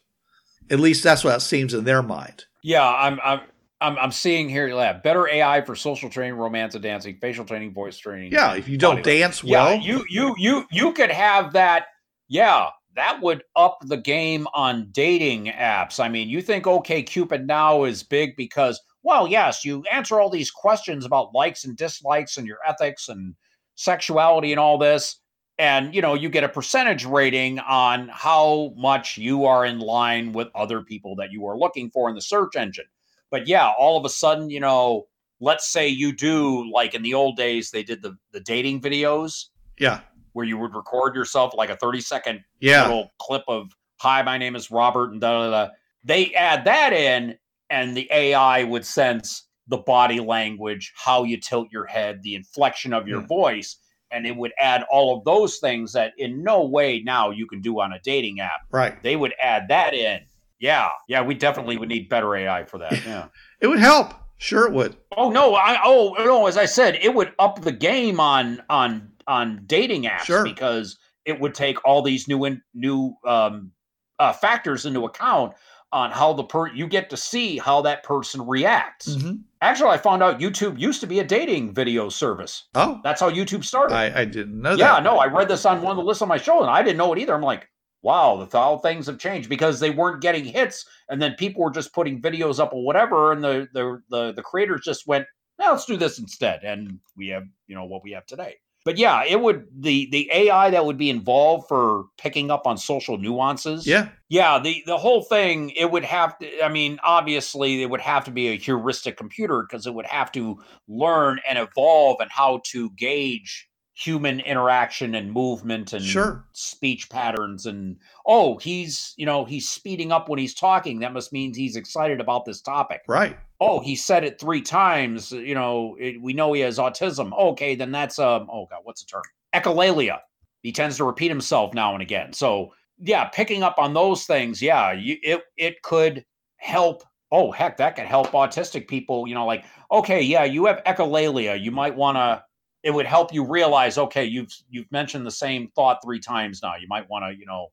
[0.70, 3.40] at least that's what it seems in their mind Yeah, I'm I'm
[3.80, 7.74] I'm, I'm seeing here yeah, better AI for social training, romance and dancing, facial training,
[7.74, 8.32] voice training.
[8.32, 11.86] yeah if you don't dance Yeah, well you you you you could have that.
[12.28, 16.00] Yeah, that would up the game on dating apps.
[16.00, 20.50] I mean, you think OkCupid now is big because, well, yes, you answer all these
[20.50, 23.34] questions about likes and dislikes and your ethics and
[23.74, 25.20] sexuality and all this.
[25.58, 30.32] And, you know, you get a percentage rating on how much you are in line
[30.32, 32.84] with other people that you are looking for in the search engine.
[33.30, 35.06] But yeah, all of a sudden, you know,
[35.40, 39.46] let's say you do like in the old days, they did the, the dating videos
[39.78, 40.00] Yeah.
[40.36, 42.82] Where you would record yourself like a 30 second Yeah.
[42.82, 45.72] little clip of hi my name is robert and da da da
[46.04, 47.38] they add that in
[47.70, 52.92] and the ai would sense the body language how you tilt your head the inflection
[52.92, 53.26] of your Hmm.
[53.26, 53.76] voice
[54.10, 57.62] and it would add all of those things that in no way now you can
[57.62, 59.02] do on a dating app Right.
[59.02, 60.20] they would add that in
[60.58, 63.28] yeah yeah we definitely would need better ai for that yeah
[63.62, 64.12] It would help.
[64.38, 64.94] Sure, it would.
[65.16, 69.10] oh no i oh no as i said it would up the game on on
[69.26, 70.44] on dating apps Sure.
[70.44, 73.72] because it would take all these new in, new um,
[74.18, 75.52] uh, factors into account
[75.92, 79.16] on how the per you get to see how that person reacts.
[79.16, 79.40] Mhm.
[79.60, 82.64] Actually, I found out YouTube used to be a dating video service.
[82.74, 83.94] Oh, That's how YouTube started.
[83.94, 84.78] I, I didn't know that.
[84.78, 86.82] yeah, no, I read this on one of the lists on my show, and I
[86.82, 87.34] didn't know it either.
[87.34, 87.68] I'm like,
[88.02, 91.70] wow, the how things have changed because they weren't getting hits, and then people were
[91.70, 95.26] just putting videos up or whatever, and the the the, the creators just went,
[95.58, 98.56] "Now let's do this instead, and we have you know what we have today.
[98.86, 102.78] But yeah, it would the the AI that would be involved for picking up on
[102.78, 103.84] social nuances.
[103.84, 104.10] Yeah.
[104.28, 108.24] Yeah, the the whole thing it would have to I mean, obviously it would have
[108.26, 112.60] to be a heuristic computer because it would have to learn and evolve and how
[112.66, 113.68] to gauge
[113.98, 116.44] human interaction and movement and Sure.
[116.52, 120.98] speech patterns and oh, he's, you know, he's speeding up when he's talking.
[120.98, 123.00] That must mean he's excited about this topic.
[123.08, 123.38] Right.
[123.58, 127.32] Oh, he said it 3 times, you know, it, we know he has autism.
[127.38, 129.22] Okay, then that's um oh god, what's the term?
[129.54, 130.20] Echolalia.
[130.62, 132.34] He tends to repeat himself now and again.
[132.34, 136.22] So, yeah, picking up on those things, yeah, you, it it could
[136.56, 137.02] help.
[137.32, 139.26] Oh, heck, that could help autistic people.
[139.26, 141.58] You know, like okay, yeah, you have echolalia.
[141.58, 142.44] You might want to.
[142.86, 146.76] It would help you realize, okay, you've you've mentioned the same thought three times now.
[146.76, 147.72] You might want to, you know,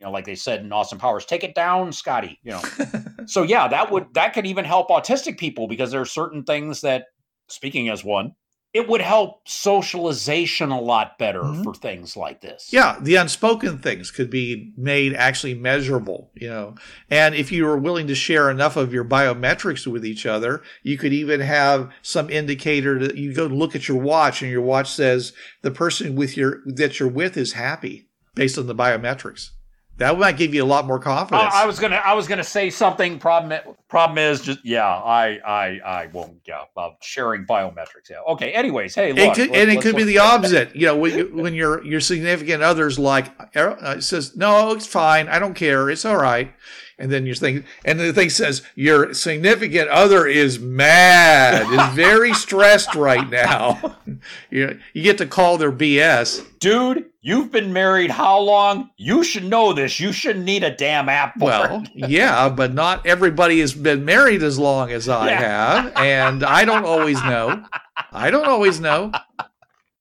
[0.00, 2.40] you know, like they said in Austin Powers, take it down, Scotty.
[2.42, 2.62] You know,
[3.26, 6.80] so yeah, that would that could even help autistic people because there are certain things
[6.80, 7.08] that,
[7.48, 8.32] speaking as one,
[8.74, 11.62] it would help socialization a lot better Mhm.
[11.62, 12.68] for things like this.
[12.72, 16.74] Yeah, the unspoken things could be made actually measurable, you know.
[17.08, 20.98] And if you were willing to share enough of your biometrics with each other, you
[20.98, 24.90] could even have some indicator that you go look at your watch and your watch
[24.90, 25.32] says
[25.62, 29.50] the person with your that you're with is happy based on the biometrics.
[29.98, 31.52] That might give you a lot more confidence.
[31.54, 33.18] I, I was gonna I was gonna say something.
[33.18, 38.50] Problem problem is just yeah I I I won't yeah about sharing biometrics yeah okay
[38.52, 40.74] anyways hey look, it could, and it could be the opposite.
[40.74, 43.26] You know, when, you- when your your significant other's like
[43.56, 45.28] uh, says, "No, it's fine.
[45.28, 45.88] I don't care.
[45.90, 46.52] It's all right."
[46.98, 52.32] And then you're thinking, and the thing says, "Your significant other is mad, is very
[52.44, 53.96] stressed right now."
[54.50, 56.42] you you get to call their BS.
[56.60, 61.08] dude you've been married how long you should know this you shouldn't need a damn
[61.08, 62.08] app for Well, it.
[62.10, 65.40] yeah, but not everybody has been married as long as I Yeah.
[65.82, 67.64] have, and I don't always know.
[68.12, 69.10] I don't always know.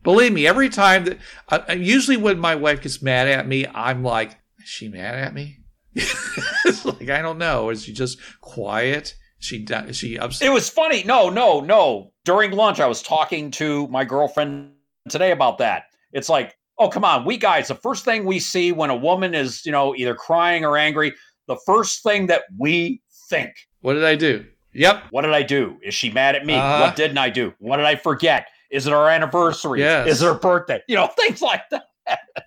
[0.03, 1.17] Believe me, every time that
[1.49, 5.33] uh, usually when my wife gets mad at me, I'm like, "Is she mad at
[5.33, 5.59] me?"
[6.65, 7.69] it's like I don't know.
[7.69, 9.15] Is she just quiet?
[9.39, 10.47] She she upset?
[10.47, 11.03] It was funny.
[11.03, 12.13] No, no, no.
[12.23, 14.71] During lunch, I was talking to my girlfriend
[15.09, 15.83] today about that.
[16.13, 17.25] It's like, oh, come on.
[17.25, 20.63] We guys, the first thing we see when a woman is, you know, either crying
[20.63, 21.13] or angry,
[21.47, 23.51] the first thing that we think,
[23.81, 24.45] What did I do?
[24.75, 25.03] Yep.
[25.11, 25.77] what did I do?
[25.83, 26.55] Is she mad at me?
[26.55, 26.79] Uh-huh.
[26.81, 27.53] what didn't I do?
[27.59, 28.47] What did I forget?
[28.71, 29.81] Is it our anniversary?
[29.81, 30.07] Yes.
[30.07, 30.81] Is it her birthday?
[30.87, 31.83] You know, things like that.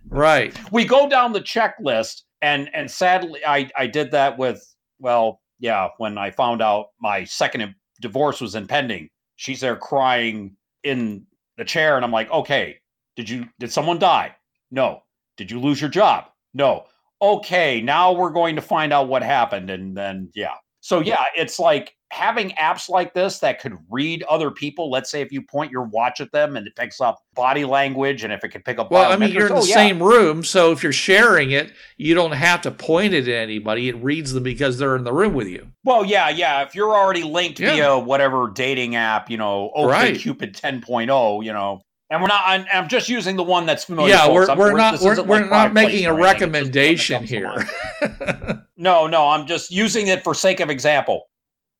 [0.09, 0.59] Right.
[0.72, 5.88] we go down the checklist and and sadly i i did that with well yeah
[5.99, 11.96] when i found out my second divorce was impending she's there crying in the chair
[11.96, 12.77] and i'm like okay
[13.16, 14.37] did you did someone die?
[14.70, 15.03] No.
[15.37, 16.27] Did you lose your job?
[16.55, 16.85] No.
[17.20, 20.55] Okay now we're going to find out what happened and then yeah.
[20.81, 25.21] So yeah it's like having apps like this that could read other people let's say
[25.21, 28.45] if you point your watch at them and it picks up body language and if
[28.45, 29.75] it can pick up Well, I mean, you're in the oh, yeah.
[29.75, 33.88] same room, so if you're sharing it, you don't have to point it at anybody.
[33.88, 35.66] It reads them because they're in the room with you.
[35.85, 36.62] Well, yeah, yeah.
[36.62, 37.75] If you're already linked Yeah.
[37.75, 40.16] via whatever dating app, you know, Right.
[40.16, 42.42] Cupid 10.0, you know, and we're not.
[42.47, 44.14] I'm, I'm just using the one that's familiar.
[44.14, 46.92] yeah, we're, I'm- we're not we're, we're like not making a placement or anything.
[46.95, 48.62] It's just the one that recommendation here.
[48.79, 49.29] No, no.
[49.29, 51.25] I'm just using it for sake of example.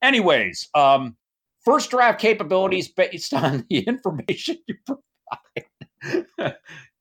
[0.01, 1.15] Anyways, um,
[1.65, 6.55] first draft capabilities based on the information you provide.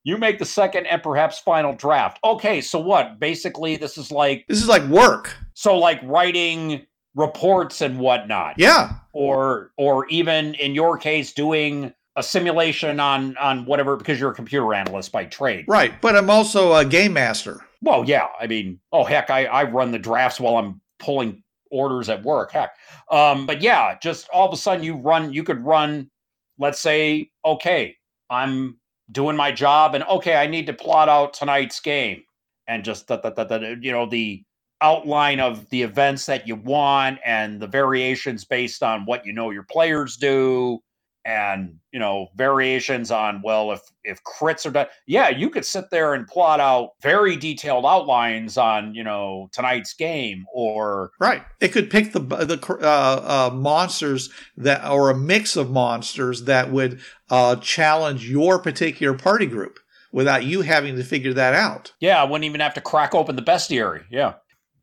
[0.05, 2.21] You make the second and perhaps final draft.
[2.23, 3.19] Okay, so what?
[3.19, 5.35] Basically, this is like This is like work.
[5.55, 8.55] so like writing reports and whatnot.
[8.57, 8.93] Yeah.
[9.13, 14.35] Or or even in your case, doing a simulation on on whatever because you're a
[14.35, 15.65] computer analyst by trade.
[15.67, 16.01] Right.
[16.01, 17.61] But I'm also a game master.
[17.83, 18.29] Well, yeah.
[18.41, 22.53] I mean, oh heck, I, I run the drafts while I'm pulling orders at work.
[22.53, 22.71] Heck.
[23.11, 26.11] Um, but yeah, just all of a sudden you run you could run,
[26.59, 27.97] let's say, okay,
[28.31, 28.79] I'm
[29.13, 32.23] doing my job and okay, I need to plot out tonight's game
[32.67, 34.43] and just that you know the
[34.83, 39.51] outline of the events that you want and the variations based on what you know
[39.51, 40.79] your players do
[41.27, 45.85] and you know variations on well if if crits are done yeah you could sit
[45.91, 51.43] there and plot out very detailed outlines on you know tonight's game or Right.
[51.61, 56.71] It could pick the the uh, uh, monsters that, or a mix of monsters that
[56.71, 59.79] would uh, challenge your particular party group
[60.13, 61.93] without you having to figure that out.
[62.01, 64.35] yeah i wouldn't even have to crack open the bestiary yeah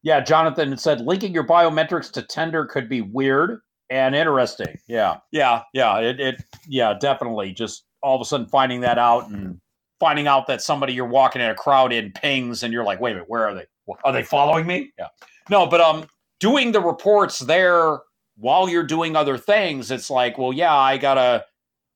[0.01, 3.61] yeah jonathan said linking your biometrics to Tinder could be weird
[3.93, 4.77] and interesting.
[4.87, 5.17] Yeah.
[5.31, 7.53] Yeah yeah it, it yeah definitely.
[7.53, 9.59] Just all of a sudden finding that out and
[9.99, 13.11] finding out that somebody you're walking in a crowd in pings and you're like wait
[13.11, 13.65] a minute where are they?
[14.03, 14.91] Are they following me?
[14.97, 15.07] Yeah.
[15.49, 16.05] No but um
[16.39, 17.99] doing the reports there
[18.35, 21.45] while you're doing other things it's like well yeah i gotta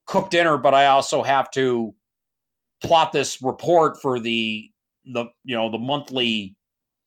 [0.05, 1.93] cook dinner but i also have to
[2.83, 4.69] plot this report for the
[5.05, 6.55] the you know the monthly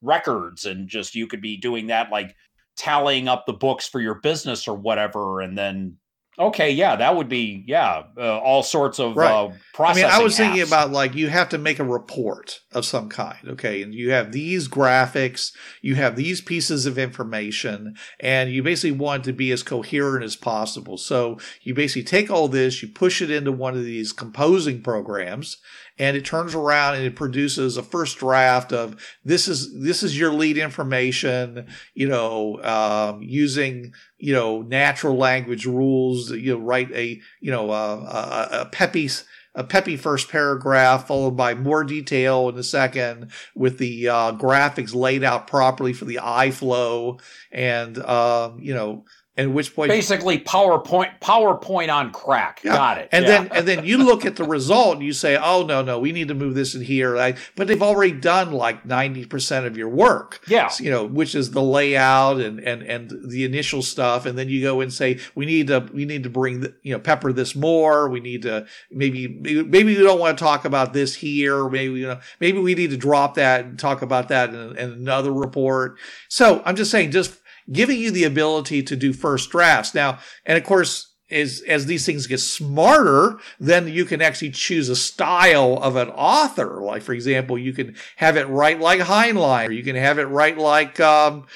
[0.03, 2.35] records and just you could be doing that like
[2.80, 5.94] tallying up the books for your business or whatever and then
[6.40, 9.33] okay yeah that would be yeah uh, all sorts of Right.
[9.33, 12.85] uh, I mean, I was thinking about like you have to make a report of
[12.85, 13.83] some kind, okay?
[13.83, 19.24] And you have these graphics, you have these pieces of information, and you basically want
[19.24, 20.96] to be as coherent as possible.
[20.98, 25.59] So you basically take all this, you push it into one of these composing programs,
[25.98, 30.18] and it turns around and it produces a first draft of this is this is
[30.18, 36.30] your lead information, you know, um, using you know natural language rules.
[36.30, 39.09] You know, write a you know uh, a, a peppy
[39.54, 44.94] a peppy first paragraph followed by more detail in the second with the uh, graphics
[44.94, 47.18] laid out properly for the eye flow
[47.50, 49.04] and um, you know
[49.36, 52.72] at which point basically powerpoint powerpoint on crack Yeah.
[52.72, 53.30] got it and yeah.
[53.30, 56.12] then and then you look at the result and you say, "Oh no, no, we
[56.12, 59.76] need to move this in here." Like, but they've already done like ninety percent of
[59.76, 60.40] your work.
[60.48, 64.48] yeah you know, which is the layout and and and the initial stuff, and then
[64.48, 67.32] you go and say, "We need to we need to bring the, you know pepper
[67.32, 68.08] this more.
[68.08, 71.68] We need to maybe maybe we don't want to talk about this here.
[71.68, 74.90] Maybe you know maybe we need to drop that and talk about that in, in
[74.92, 77.39] another report." So I'm just saying, just
[77.72, 82.04] giving you the ability to do first drafts now, and of course as as these
[82.04, 86.83] things get smarter, then you can actually choose a style of an author.
[86.83, 90.24] Like for example, you can have it write like Heinlein, or you can have it
[90.24, 91.46] write like um,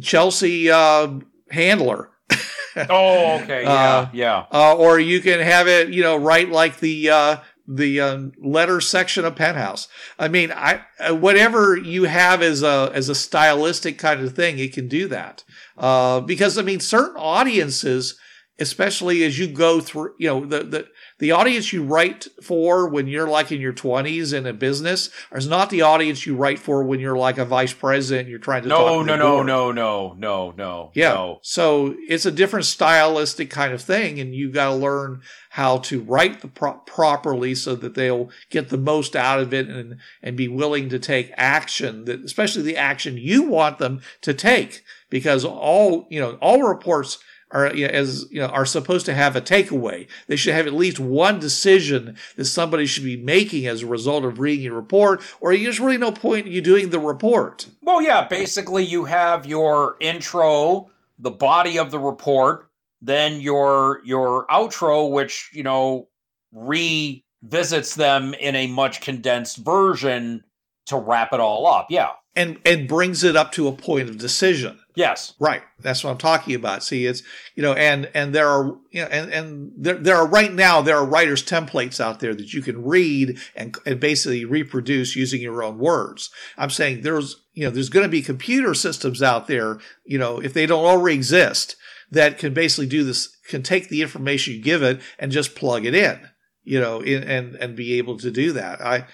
[0.00, 1.18] Chelsea uh,
[1.50, 2.10] Handler,
[2.88, 6.80] oh okay yeah Uh, yeah uh, or you can have it you know write like
[6.80, 9.86] the uh, the um, letter section of Penthouse.
[10.18, 14.58] I mean, I uh, whatever you have as a as a stylistic kind of thing,
[14.58, 15.44] it can do that.
[15.80, 18.18] Uh, because I mean, certain audiences,
[18.60, 20.88] especially as you go through, you know, the the
[21.20, 25.46] the audience you write for when you're like in your 20s in a business is
[25.46, 28.22] not the audience you write for when you're like a vice president.
[28.22, 31.12] And you're trying to talk no to no no no no no no Yeah.
[31.14, 31.38] no.
[31.42, 36.00] So it's a different stylistic kind of thing, and you got to learn how to
[36.00, 40.36] write the pro- properly so that they'll get the most out of it and and
[40.36, 45.44] be willing to take action that, especially the action you want them to take, because
[45.44, 47.18] all you know, all reports.
[47.52, 50.06] Are you know, as you know are supposed to have a takeaway.
[50.28, 54.24] They should have at least one decision that somebody should be making as a result
[54.24, 57.66] of reading your report, or there's really no point in you doing the report.
[57.82, 62.70] Well, yeah, basically you have your intro, the body of the report,
[63.02, 66.08] then your your outro which, you know,
[66.52, 70.44] revisits them in a much condensed version
[70.86, 71.86] to wrap it all up.
[71.90, 72.10] Yeah.
[72.36, 74.78] And and brings it up to a point of decision.
[74.94, 75.34] Yes.
[75.40, 75.62] Right.
[75.80, 76.82] That's what I'm talking about.
[76.84, 77.22] See, it's
[77.54, 80.80] you know, and and there are you know, and and there there are right now
[80.80, 85.40] there are writers templates out there that you can read and and basically reproduce using
[85.40, 86.30] your own words.
[86.56, 90.38] I'm saying there's you know there's going to be computer systems out there you know
[90.38, 91.76] if they don't already exist
[92.10, 95.84] that can basically do this can take the information you give it and just plug
[95.84, 96.20] it in
[96.62, 98.80] you know in, and and be able to do that.
[98.80, 99.06] I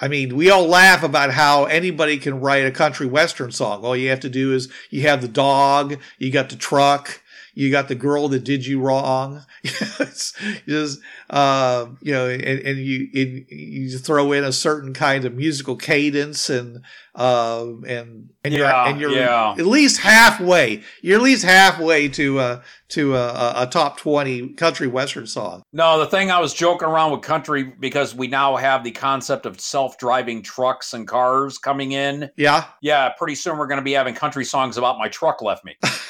[0.00, 3.84] I mean, we all laugh about how anybody can write a country western song.
[3.84, 7.20] All you have to do is you have the dog, you got the truck,
[7.58, 9.44] You got the girl that did you wrong.
[9.64, 10.32] it's
[10.68, 15.34] just uh, you know, and, and you and you throw in a certain kind of
[15.34, 16.84] musical cadence and
[17.16, 19.56] uh, and and you're and you're yeah.
[19.58, 20.84] at least halfway.
[21.02, 25.64] You're at least halfway to uh, to a, a, a top twenty country western song.
[25.72, 29.46] No, the thing I was joking around with country because we now have the concept
[29.46, 32.30] of self-driving trucks and cars coming in.
[32.36, 35.64] Yeah, Yeah, pretty soon we're going to be having country songs about my truck left
[35.64, 35.76] me.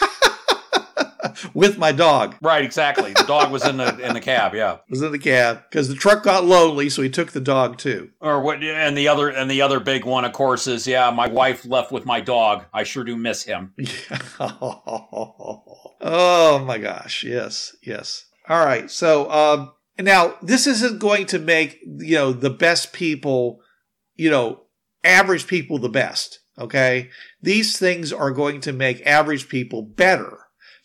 [1.55, 3.12] with my dog right, exactly.
[3.12, 4.55] The dog was in the in the cab.
[4.55, 7.78] Yeah, was in the cab because the truck got lonely, so he took the dog
[7.78, 8.11] too.
[8.20, 8.62] or what?
[8.62, 11.92] And the other and the other big one, of course, is yeah, my wife left
[11.92, 12.64] with my dog.
[12.72, 13.74] I sure do miss him.
[16.01, 17.24] oh my gosh.
[17.24, 17.74] Yes.
[17.82, 18.24] Yes.
[18.49, 18.90] All right.
[18.90, 23.61] So, um, now this isn't going to make, you know, the best people,
[24.16, 24.62] you know,
[25.05, 26.40] average people the best.
[26.59, 27.11] Okay.
[27.42, 30.38] These things are going to make average people better.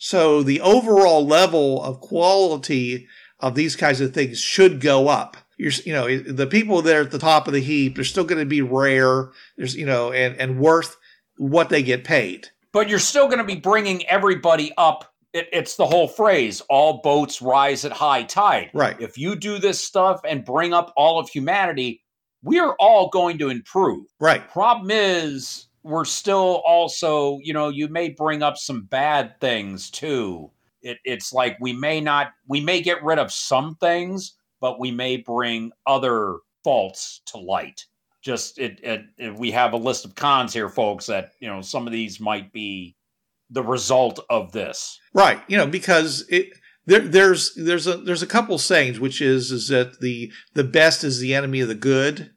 [0.04, 3.08] So the overall level of quality
[3.40, 5.38] of these kinds of things should go up.
[5.56, 8.24] You're, you know, the people that are at the top of the heap, they're still
[8.24, 9.30] going to be rare.
[9.56, 10.98] There's, you know, and, and worth
[11.38, 12.48] what they get paid.
[12.70, 15.10] But you're still going to be bringing everybody up.
[15.32, 19.00] It, it's the whole phrase: "All boats rise at high tide." Right.
[19.00, 22.02] If you do this stuff and bring up all of humanity,
[22.42, 24.04] we are all going to improve.
[24.20, 24.46] Right.
[24.50, 30.50] Problem is, we're still also, you know, you may bring up some bad things too.
[30.82, 34.90] It, it's like we may not, we may get rid of some things, but we
[34.90, 37.84] may bring other faults to light.
[38.22, 41.04] Just it, it, it, we have a list of cons here, folks.
[41.06, 42.96] That you know, some of these might be
[43.50, 44.98] the result of this.
[45.12, 45.42] Right.
[45.46, 46.54] You know, because it
[46.86, 51.04] there there's there's a there's a couple sayings which is is that the the best
[51.04, 52.30] is the enemy of the good,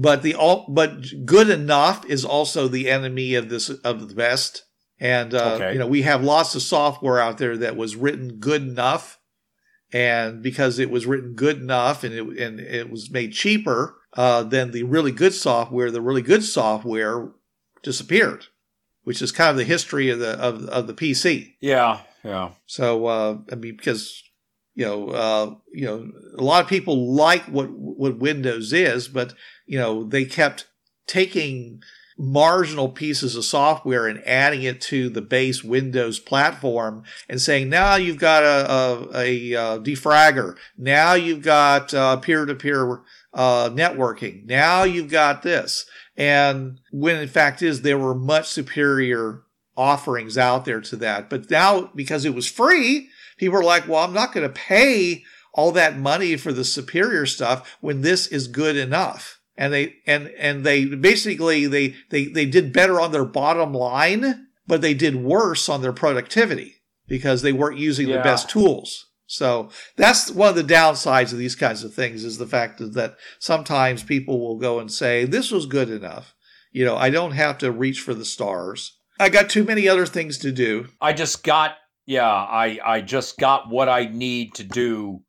[0.00, 4.64] but the all but good enough is also the enemy of this of the best.
[5.00, 5.72] And uh, Okay.
[5.72, 9.18] you know, we have lots of software out there that was written good enough,
[9.92, 14.42] and because it was written good enough and it and it was made cheaper uh,
[14.44, 17.30] than the really good software, the really good software
[17.82, 18.46] disappeared,
[19.04, 21.54] which is kind of the history of the of, of the PC.
[21.60, 24.22] Yeah, yeah, So uh, I mean, because
[24.78, 29.34] you know, uh, you know, a lot of people like what what Windows is, but
[29.66, 30.68] you know, they kept
[31.08, 31.82] taking
[32.16, 37.96] marginal pieces of software and adding it to the base Windows platform and saying, now
[37.96, 40.56] you've got a, a, a, uh defragger.
[40.76, 43.00] Now you've got uh, peer-to-peer
[43.34, 44.46] uh, networking.
[44.46, 45.86] Now you've got this.
[46.16, 49.42] And when in fact is there were much superior
[49.76, 51.28] offerings out there to that.
[51.28, 55.24] But now because it was free, people are like, well, I'm not going to pay
[55.54, 59.40] all that money for the superior stuff when this is good enough.
[59.56, 64.46] And they and and they basically they they they did better on their bottom line,
[64.68, 66.76] but they did worse on their productivity
[67.08, 69.06] because they weren't using the best tools.
[69.26, 73.16] So that's one of the downsides of these kinds of things is the fact that
[73.38, 76.34] sometimes people will go and say, this was good enough.
[76.72, 78.96] You know, I don't have to reach for the stars.
[79.20, 80.88] I got too many other things to do.
[81.00, 81.76] I just got
[82.08, 85.20] yeah, I I just got what I need to do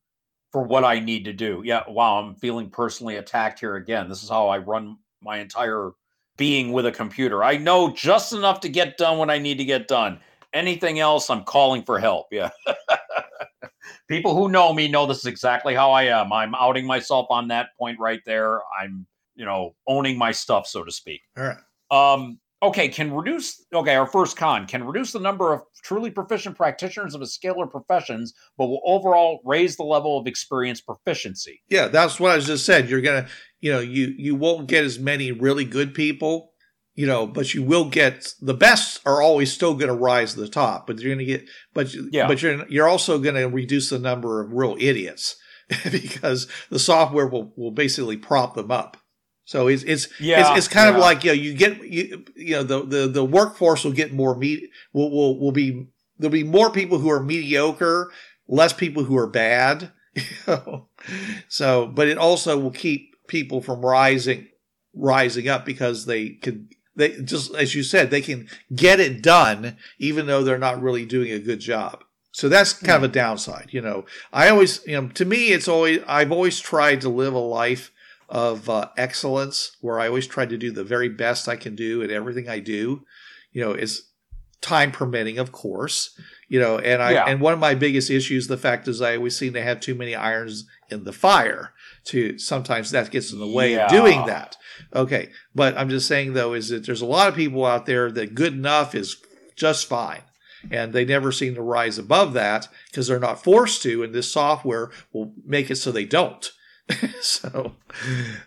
[0.53, 1.61] for what I need to do.
[1.65, 4.07] Yeah, wow, I'm feeling personally attacked here again.
[4.07, 5.91] This is how I run my entire
[6.37, 7.43] being with a computer.
[7.43, 10.21] I know just enough to get done what I need to get done.
[10.53, 12.27] Anything else, I'm calling for help.
[12.31, 12.49] Yeah.
[14.07, 16.31] People who know me know this is exactly how I am.
[16.31, 18.61] I'm outing myself on that point right there.
[18.81, 19.05] I'm,
[19.35, 21.19] you know, owning my stuff, so to speak.
[21.37, 21.57] All right.
[21.91, 23.65] Um, okay, can reduce.
[23.73, 27.55] Okay, our first con can reduce the number of truly proficient practitioners of a skill
[27.57, 31.61] or professions, but will overall raise the level of experience proficiency.
[31.69, 32.89] Yeah, that's what I just said.
[32.89, 33.27] You're gonna,
[33.59, 36.53] you know, you you won't get as many really good people,
[36.95, 40.41] you know, but you will get the best are always still going to rise to
[40.41, 40.85] the top.
[40.87, 42.27] But you're going to get, but Yeah.
[42.27, 45.37] but you're you're also going to reduce the number of real idiots
[45.91, 48.97] because the software will will basically prop them up.
[49.49, 52.51] So it's it's Yeah, it's, it's kind of like you know you get you you
[52.51, 55.87] know the the the workforce will get more me will will will be
[56.19, 58.11] there'll be more people who are mediocre,
[58.47, 59.91] less people who are bad.
[61.47, 64.49] So, but it also will keep people from rising
[64.93, 69.77] rising up because they can they just as you said they can get it done
[69.97, 72.03] even though they're not really doing a good job.
[72.33, 73.13] So that's kind of a hmm.
[73.13, 74.05] downside, you know.
[74.31, 77.91] I always, you know, to me, it's always I've always tried to live a life
[78.29, 82.01] of uh, excellence where I always try to do the very best I can do
[82.03, 83.03] at everything I do.
[83.51, 84.03] You know, is
[84.61, 86.17] time permitting, of course.
[86.47, 87.25] You know, and I Yeah.
[87.27, 89.95] and one of my biggest issues, the fact is, I always seem to have too
[89.95, 91.73] many irons in the fire.
[92.05, 93.85] To sometimes that gets in the way Yeah.
[93.85, 94.55] of doing that.
[94.95, 98.09] Okay, but I'm just saying though is that there's a lot of people out there
[98.11, 99.17] that good enough is
[99.55, 100.21] just fine.
[100.71, 104.29] and they never seem to rise above that because they're not forced to, and this
[104.29, 106.51] software will make it so they don't.
[107.21, 107.73] so,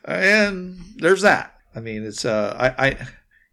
[0.04, 1.54] and there's that.
[1.74, 2.96] I mean, it's uh, I, I, you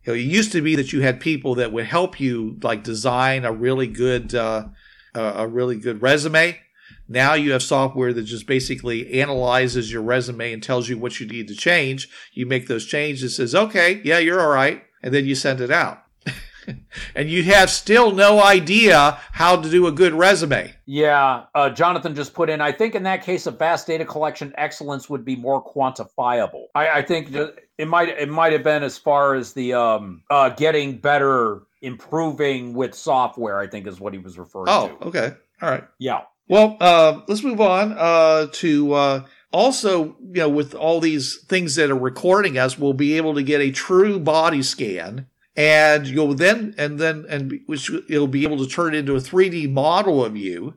[0.08, 3.46] know, it used to be that you had people that would help you like design
[3.46, 4.68] a really good, uh,
[5.14, 6.60] a really good resume.
[7.08, 11.28] Now you have software that just basically analyzes your resume and tells you what you
[11.28, 12.08] need to change.
[12.34, 15.60] You make those changes, it says, okay, yeah, you're all right, and then you send
[15.60, 16.04] it out.
[17.16, 20.74] and you have still no idea how to do a good resume.
[20.86, 22.62] Yeah, uh, Jonathan just put in.
[22.62, 26.66] I think in that case, a vast data collection excellence would be more quantifiable.
[26.76, 27.34] I, I think
[27.78, 32.74] it might it might have been as far as the um, uh, getting better, improving
[32.74, 33.60] with software.
[33.60, 34.98] I think is what he was referring oh, to.
[35.02, 35.84] Oh, okay, all right.
[35.98, 36.22] Yeah.
[36.48, 41.76] Well, uh, let's move on uh, to uh, also, you know, with all these things
[41.76, 45.28] that are recording us, we'll be able to get a true body scan
[45.60, 49.70] and you'll then and then and which it'll be able to turn into a 3D
[49.70, 50.76] model of you,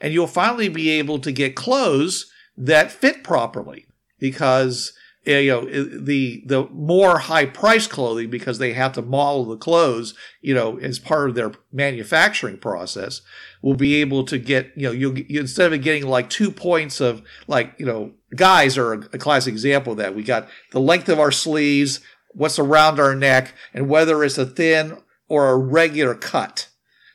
[0.00, 3.86] and you'll finally be able to get clothes that fit properly.
[4.20, 4.92] Because
[5.26, 9.56] eh, you know the the more high price clothing because they have to model the
[9.56, 13.22] clothes you know as part of their manufacturing process
[13.62, 17.00] will be able to get you know you'll you, instead of getting like two points
[17.00, 20.14] of like you know guys are a, a classic example of that.
[20.14, 21.98] We got the length of our sleeves
[22.32, 26.68] what's around our neck and whether it's a thin or a regular cut.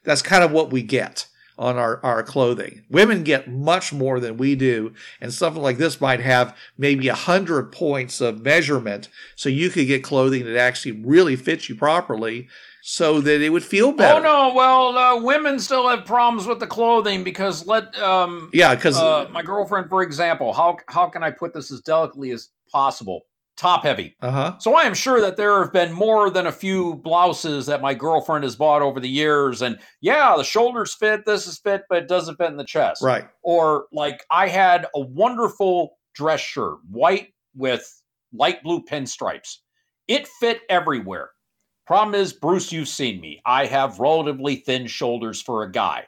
[0.03, 2.83] That's kind of what we get on our, our clothing.
[2.89, 7.15] Women get much more than we do, and something like this might have maybe a
[7.15, 12.49] hundred points of measurement, so you could get clothing that actually really fits you properly,
[12.81, 14.19] so that it would feel better.
[14.19, 18.75] Oh no, well, uh, women still have problems with the clothing because let um yeah,
[18.75, 22.49] because uh, my girlfriend, for example, how how can I put this as delicately as
[22.71, 23.21] possible?
[23.57, 24.15] Top heavy.
[24.21, 24.57] Uh-huh.
[24.59, 27.93] So I am sure that there have been more than a few blouses that my
[27.93, 29.61] girlfriend has bought over the years.
[29.61, 33.01] And yeah, the shoulders fit, this is fit, but it doesn't fit in the chest.
[33.01, 33.27] Right.
[33.43, 38.01] Or like I had a wonderful dress shirt, white with
[38.33, 39.57] light blue pinstripes.
[40.07, 41.29] It fit everywhere.
[41.87, 43.41] Problem is, Bruce, you've seen me.
[43.45, 46.05] I have relatively thin shoulders for a guy.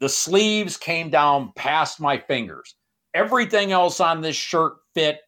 [0.00, 2.74] The sleeves came down past my fingers.
[3.14, 5.20] Everything else on this shirt fit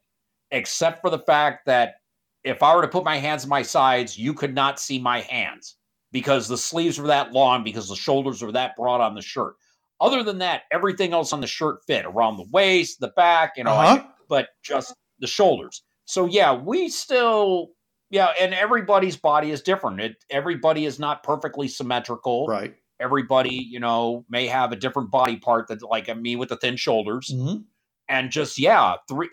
[0.54, 1.96] except for the fact that
[2.44, 5.20] if I were to put my hands on my sides, you could not see my
[5.22, 5.76] hands
[6.12, 9.54] because the sleeves were that long, because the shoulders were that broad on the shirt.
[10.00, 13.64] Other than that, everything else on the shirt fit around the waist, the back, you
[13.64, 14.02] know, uh-huh.
[14.04, 15.82] I, but just the shoulders.
[16.04, 17.70] So yeah, we still
[18.10, 20.00] yeah, and everybody's body is different.
[20.00, 22.46] It everybody is not perfectly symmetrical.
[22.46, 22.74] Right.
[23.00, 26.76] Everybody, you know, may have a different body part that like me with the thin
[26.76, 27.32] shoulders.
[27.34, 27.62] Mm-hmm
[28.08, 29.28] and just yeah, three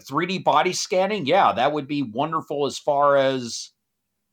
[0.00, 3.70] 3D body scanning, yeah, that would be wonderful as far as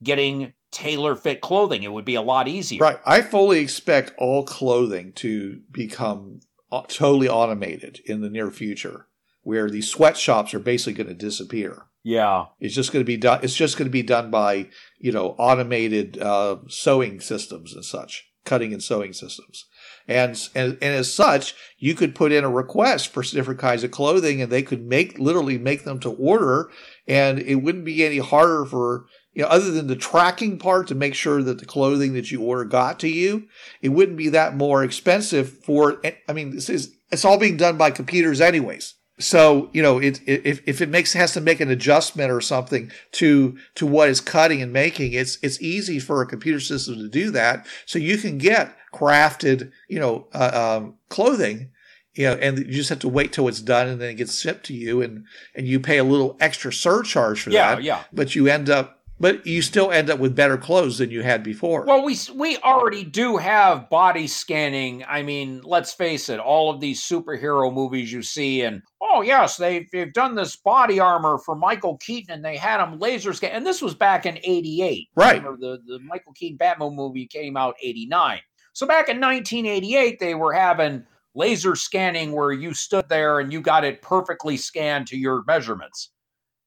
[0.04, 1.84] getting tailor fit clothing.
[1.84, 2.80] It would be a lot easier.
[2.80, 3.00] Right.
[3.06, 6.42] I fully expect all clothing to become
[6.88, 9.08] totally automated in the near future,
[9.44, 11.84] where these sweatshops are basically going to disappear.
[12.06, 13.40] Yeah, it's just going to be done.
[13.44, 14.68] It's just going to be done by
[14.98, 19.66] you know automated uh, sewing systems and such, cutting and sewing systems.
[20.08, 23.92] And, and, and as such, you could put in a request for different kinds of
[23.92, 26.70] clothing and they could make, literally make them to order.
[27.08, 30.96] And it wouldn't be any harder for, you know, other than the tracking part to
[30.96, 33.48] make sure that the clothing that you order got to you,
[33.82, 37.78] it wouldn't be that more expensive for, I mean, this is, it's all being done
[37.78, 38.96] by computers anyways.
[39.20, 42.92] So you know, it, if if it makes has to make an adjustment or something
[43.14, 47.08] to to what is cutting and making, it's it's easy for a computer system to
[47.08, 47.68] do that.
[47.86, 51.72] So you can get crafted, you know, uh, um, clothing,
[52.14, 54.40] you know, and you just have to wait till it's done and then it gets
[54.40, 55.26] shipped to you, and
[55.56, 57.84] and you pay a little extra surcharge for yeah, that.
[57.84, 58.04] Yeah.
[58.14, 61.44] But you end up but you still end up with better clothes than you had
[61.44, 61.86] before.
[61.86, 65.06] Well, we we already do have body scanning.
[65.08, 69.56] I mean, let's face it, all of these superhero movies you see, and oh yes,
[69.56, 73.52] they've they've done this body armor for Michael Keaton, and they had him laser scan.
[73.52, 75.38] And this was back in '88, right?
[75.38, 78.40] Remember the the Michael Keaton Batman movie came out '89.
[78.74, 81.06] So back in 1988, they were having
[81.36, 86.12] laser scanning where you stood there and you got it perfectly scanned to your measurements.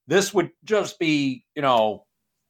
[0.06, 2.06] This would just be, you know,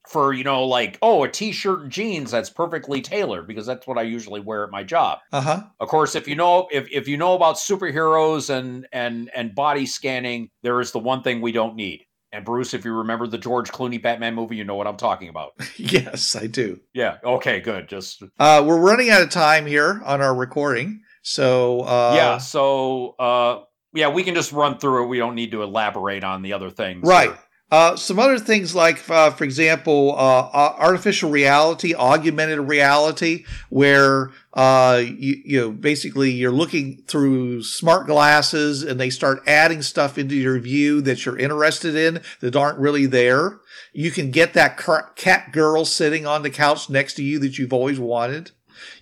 [0.07, 3.97] for you know like oh a t-shirt and jeans that's perfectly tailored because that's what
[3.97, 5.19] i usually wear at my job.
[5.33, 5.63] Uh-huh.
[5.79, 9.85] Of course if you know if, if you know about superheroes and and and body
[9.85, 13.37] scanning there is the one thing we don't need and bruce if you remember the
[13.37, 15.53] george clooney batman movie you know what i'm talking about.
[15.77, 16.79] Yes i do.
[16.93, 21.81] Yeah okay good just uh we're running out of time here on our recording so
[21.81, 23.63] uh yeah so uh
[23.93, 25.07] yeah we can just run through it.
[25.07, 27.29] We don't need to elaborate on the other things right.
[27.29, 27.39] or,
[27.69, 35.03] Uh, some other things like, uh, for example, uh, artificial reality, augmented reality, where uh,
[35.05, 40.35] you, you know basically you're looking through smart glasses and they start adding stuff into
[40.35, 43.59] your view that you're interested in that aren't really there.
[43.91, 44.81] You can get that
[45.17, 48.51] cat girl sitting on the couch next to you that you've always wanted.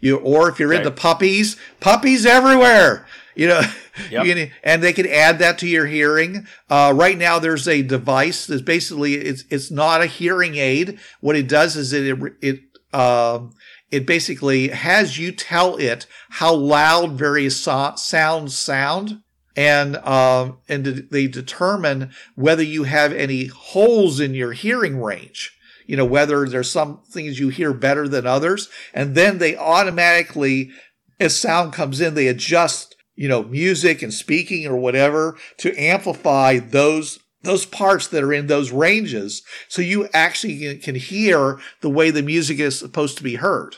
[0.02, 3.06] You or if you're into puppies, puppies everywhere.
[3.36, 3.62] You know,
[4.10, 4.52] yep.
[4.64, 6.48] and they can add that to your hearing.
[6.70, 11.00] Uh, right now, there's a device that's basically it's it's not a hearing aid.
[11.22, 12.60] What it does is it it
[12.94, 13.54] um,
[13.92, 19.22] it basically has you tell it how loud various so- sounds sound
[19.56, 25.56] and um, and they determine whether you have any holes in your hearing range
[25.88, 28.70] you know, whether there's some things you hear better than others.
[28.94, 30.72] And then they automatically,
[31.20, 36.60] as sound comes in, they adjust, you know, music and speaking or whatever to amplify
[36.60, 42.10] those those parts that are in those ranges so you actually can hear the way
[42.10, 43.76] the music is supposed to be heard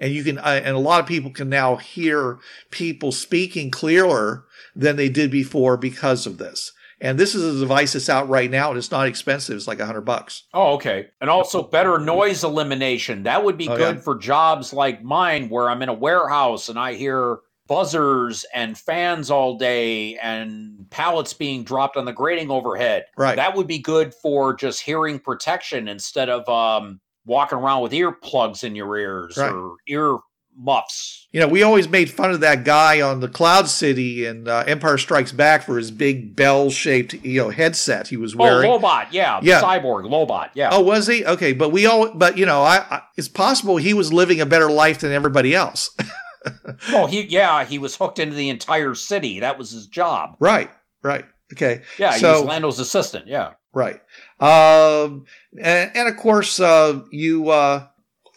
[0.00, 2.38] and you can uh, and a lot of people can now hear
[2.72, 7.92] people speaking clearer than they did before because of this and this is a device
[7.92, 9.56] that's out right now, and it's not expensive.
[9.56, 10.44] It's like a hundred bucks.
[10.54, 11.08] Oh, okay.
[11.20, 13.24] And also better noise elimination.
[13.24, 14.00] That would be oh, good yeah.
[14.00, 19.30] for jobs like mine, where I'm in a warehouse and I hear buzzers and fans
[19.30, 23.06] all day and pallets being dropped on the grating overhead.
[23.16, 23.36] Right.
[23.36, 28.64] That would be good for just hearing protection instead of um, walking around with earplugs
[28.64, 29.52] in your ears right.
[29.52, 30.18] or ear
[30.56, 31.26] muffs.
[31.32, 34.62] You know, we always made fun of that guy on the Cloud City and uh,
[34.66, 38.70] Empire Strikes Back for his big bell-shaped, you know, headset he was wearing.
[38.70, 40.68] Oh, Lobot, yeah, yeah, cyborg Lobot, yeah.
[40.70, 41.24] Oh, was he?
[41.24, 44.46] Okay, but we all, but you know, I, I it's possible he was living a
[44.46, 45.90] better life than everybody else.
[46.92, 49.40] oh, he, yeah, he was hooked into the entire city.
[49.40, 50.36] That was his job.
[50.40, 50.70] Right,
[51.02, 51.24] right.
[51.52, 51.82] Okay.
[51.98, 53.26] Yeah, so, he was Lando's assistant.
[53.26, 53.52] Yeah.
[53.72, 54.00] Right.
[54.40, 55.26] Um,
[55.60, 57.50] and, and of course, uh, you.
[57.50, 57.88] Uh,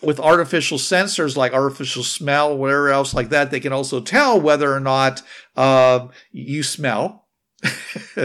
[0.02, 4.72] with artificial sensors like artificial smell, whatever else like that, they can also tell whether
[4.72, 5.24] or not
[5.56, 7.28] uh, you smell.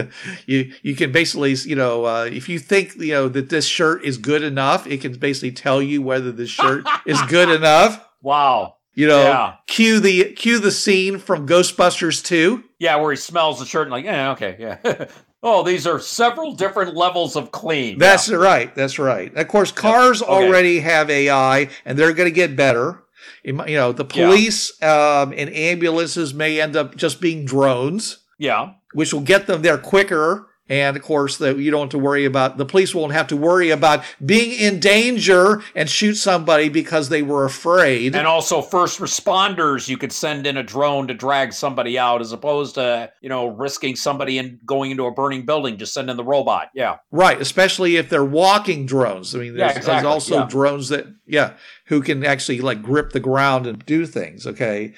[0.45, 4.03] you you can basically you know uh, if you think you know that this shirt
[4.05, 8.07] is good enough, it can basically tell you whether this shirt is good enough.
[8.21, 8.75] Wow.
[8.95, 9.55] You know, yeah.
[9.65, 12.63] cue the cue the scene from Ghostbusters 2.
[12.79, 15.05] Yeah, where he smells the shirt and like, yeah, okay, yeah.
[15.45, 17.97] Oh, these are several different levels of clean.
[17.99, 18.37] That's yeah.
[18.37, 18.73] right.
[18.73, 19.35] That's right.
[19.35, 20.31] Of course, cars okay.
[20.31, 23.03] already have AI, and they're going to get better.
[23.43, 25.23] You know, the police yeah.
[25.23, 28.19] um, and ambulances may end up just being drones.
[28.37, 31.97] Yeah, which will get them there quicker and of course, that you don't have to
[31.99, 36.69] worry about the police won't have to worry about being in danger and shoot somebody
[36.69, 38.15] because they were afraid.
[38.15, 42.31] And also, first responders, you could send in a drone to drag somebody out, as
[42.31, 45.77] opposed to you know risking somebody in going into a burning building.
[45.77, 46.69] Just send in the robot.
[46.73, 47.41] Yeah, right.
[47.41, 49.35] Especially if they're walking drones.
[49.35, 49.93] I mean, there's, yeah, exactly.
[49.93, 50.47] there's also yeah.
[50.47, 51.53] drones that yeah
[51.87, 54.47] who can actually like grip the ground and do things.
[54.47, 54.93] Okay,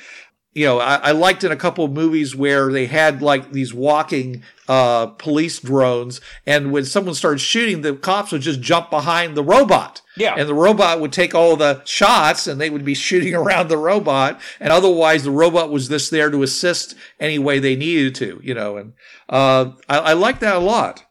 [0.56, 3.74] you know, I, I, liked in a couple of movies where they had like these
[3.74, 9.36] walking uh, police drones, and when someone started shooting, the cops would just jump behind
[9.36, 10.02] the robot.
[10.16, 10.34] Yeah.
[10.38, 13.78] And the robot would take all the shots and they would be shooting around the
[13.78, 14.40] robot.
[14.62, 18.54] And otherwise, the robot was just there to assist any way they needed to, you
[18.54, 18.78] know.
[18.78, 18.94] And
[19.28, 21.04] uh, I, I like that a lot.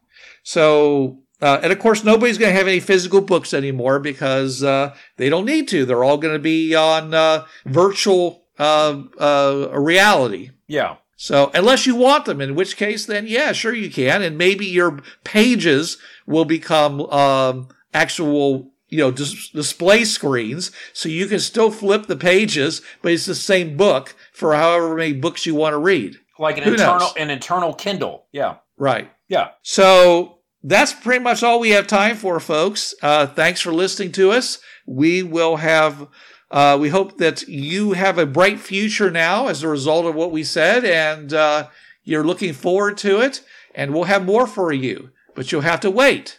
[0.43, 4.95] So uh, and of course, nobody's going to have any physical books anymore because uh,
[5.19, 5.85] they don't need to.
[5.85, 10.51] They're all going to be on uh, virtual uh, uh, a reality.
[10.67, 10.97] Yeah.
[11.17, 14.67] So unless you want them, in which case, then yeah, sure you can, and maybe
[14.67, 15.97] your pages
[16.27, 22.17] will become um, actual, you know, dis- display screens, so you can still flip the
[22.17, 26.17] pages, but it's the same book for however many books you want to read.
[26.39, 27.15] Like an Who internal, knows?
[27.17, 28.27] an internal Kindle.
[28.33, 28.57] Yeah.
[28.77, 29.11] Right.
[29.29, 29.51] Yeah.
[29.63, 32.93] So that's pretty much all we have time for, folks.
[33.01, 34.59] Uh, thanks for listening to us.
[34.87, 36.09] We will have
[36.55, 40.31] uh, we hope that you have a bright future now as a result of what
[40.31, 41.67] we said, and uh,
[42.05, 43.43] you're looking forward to it.
[43.75, 46.39] And we'll have more for you, but you'll have to wait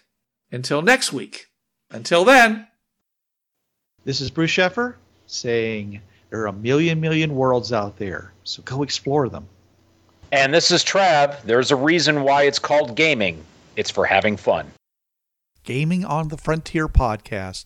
[0.54, 1.48] until next week.
[1.92, 2.66] Until then,
[4.06, 4.96] this is Bruce Sheffer
[5.28, 6.00] saying
[6.30, 9.50] there are a million, million worlds out there, so go explore them.
[10.32, 11.42] And this is Trav.
[11.42, 13.44] There's a reason why it's called gaming.
[13.76, 14.72] It's for having fun.
[15.66, 17.66] Gaming on the Frontier podcast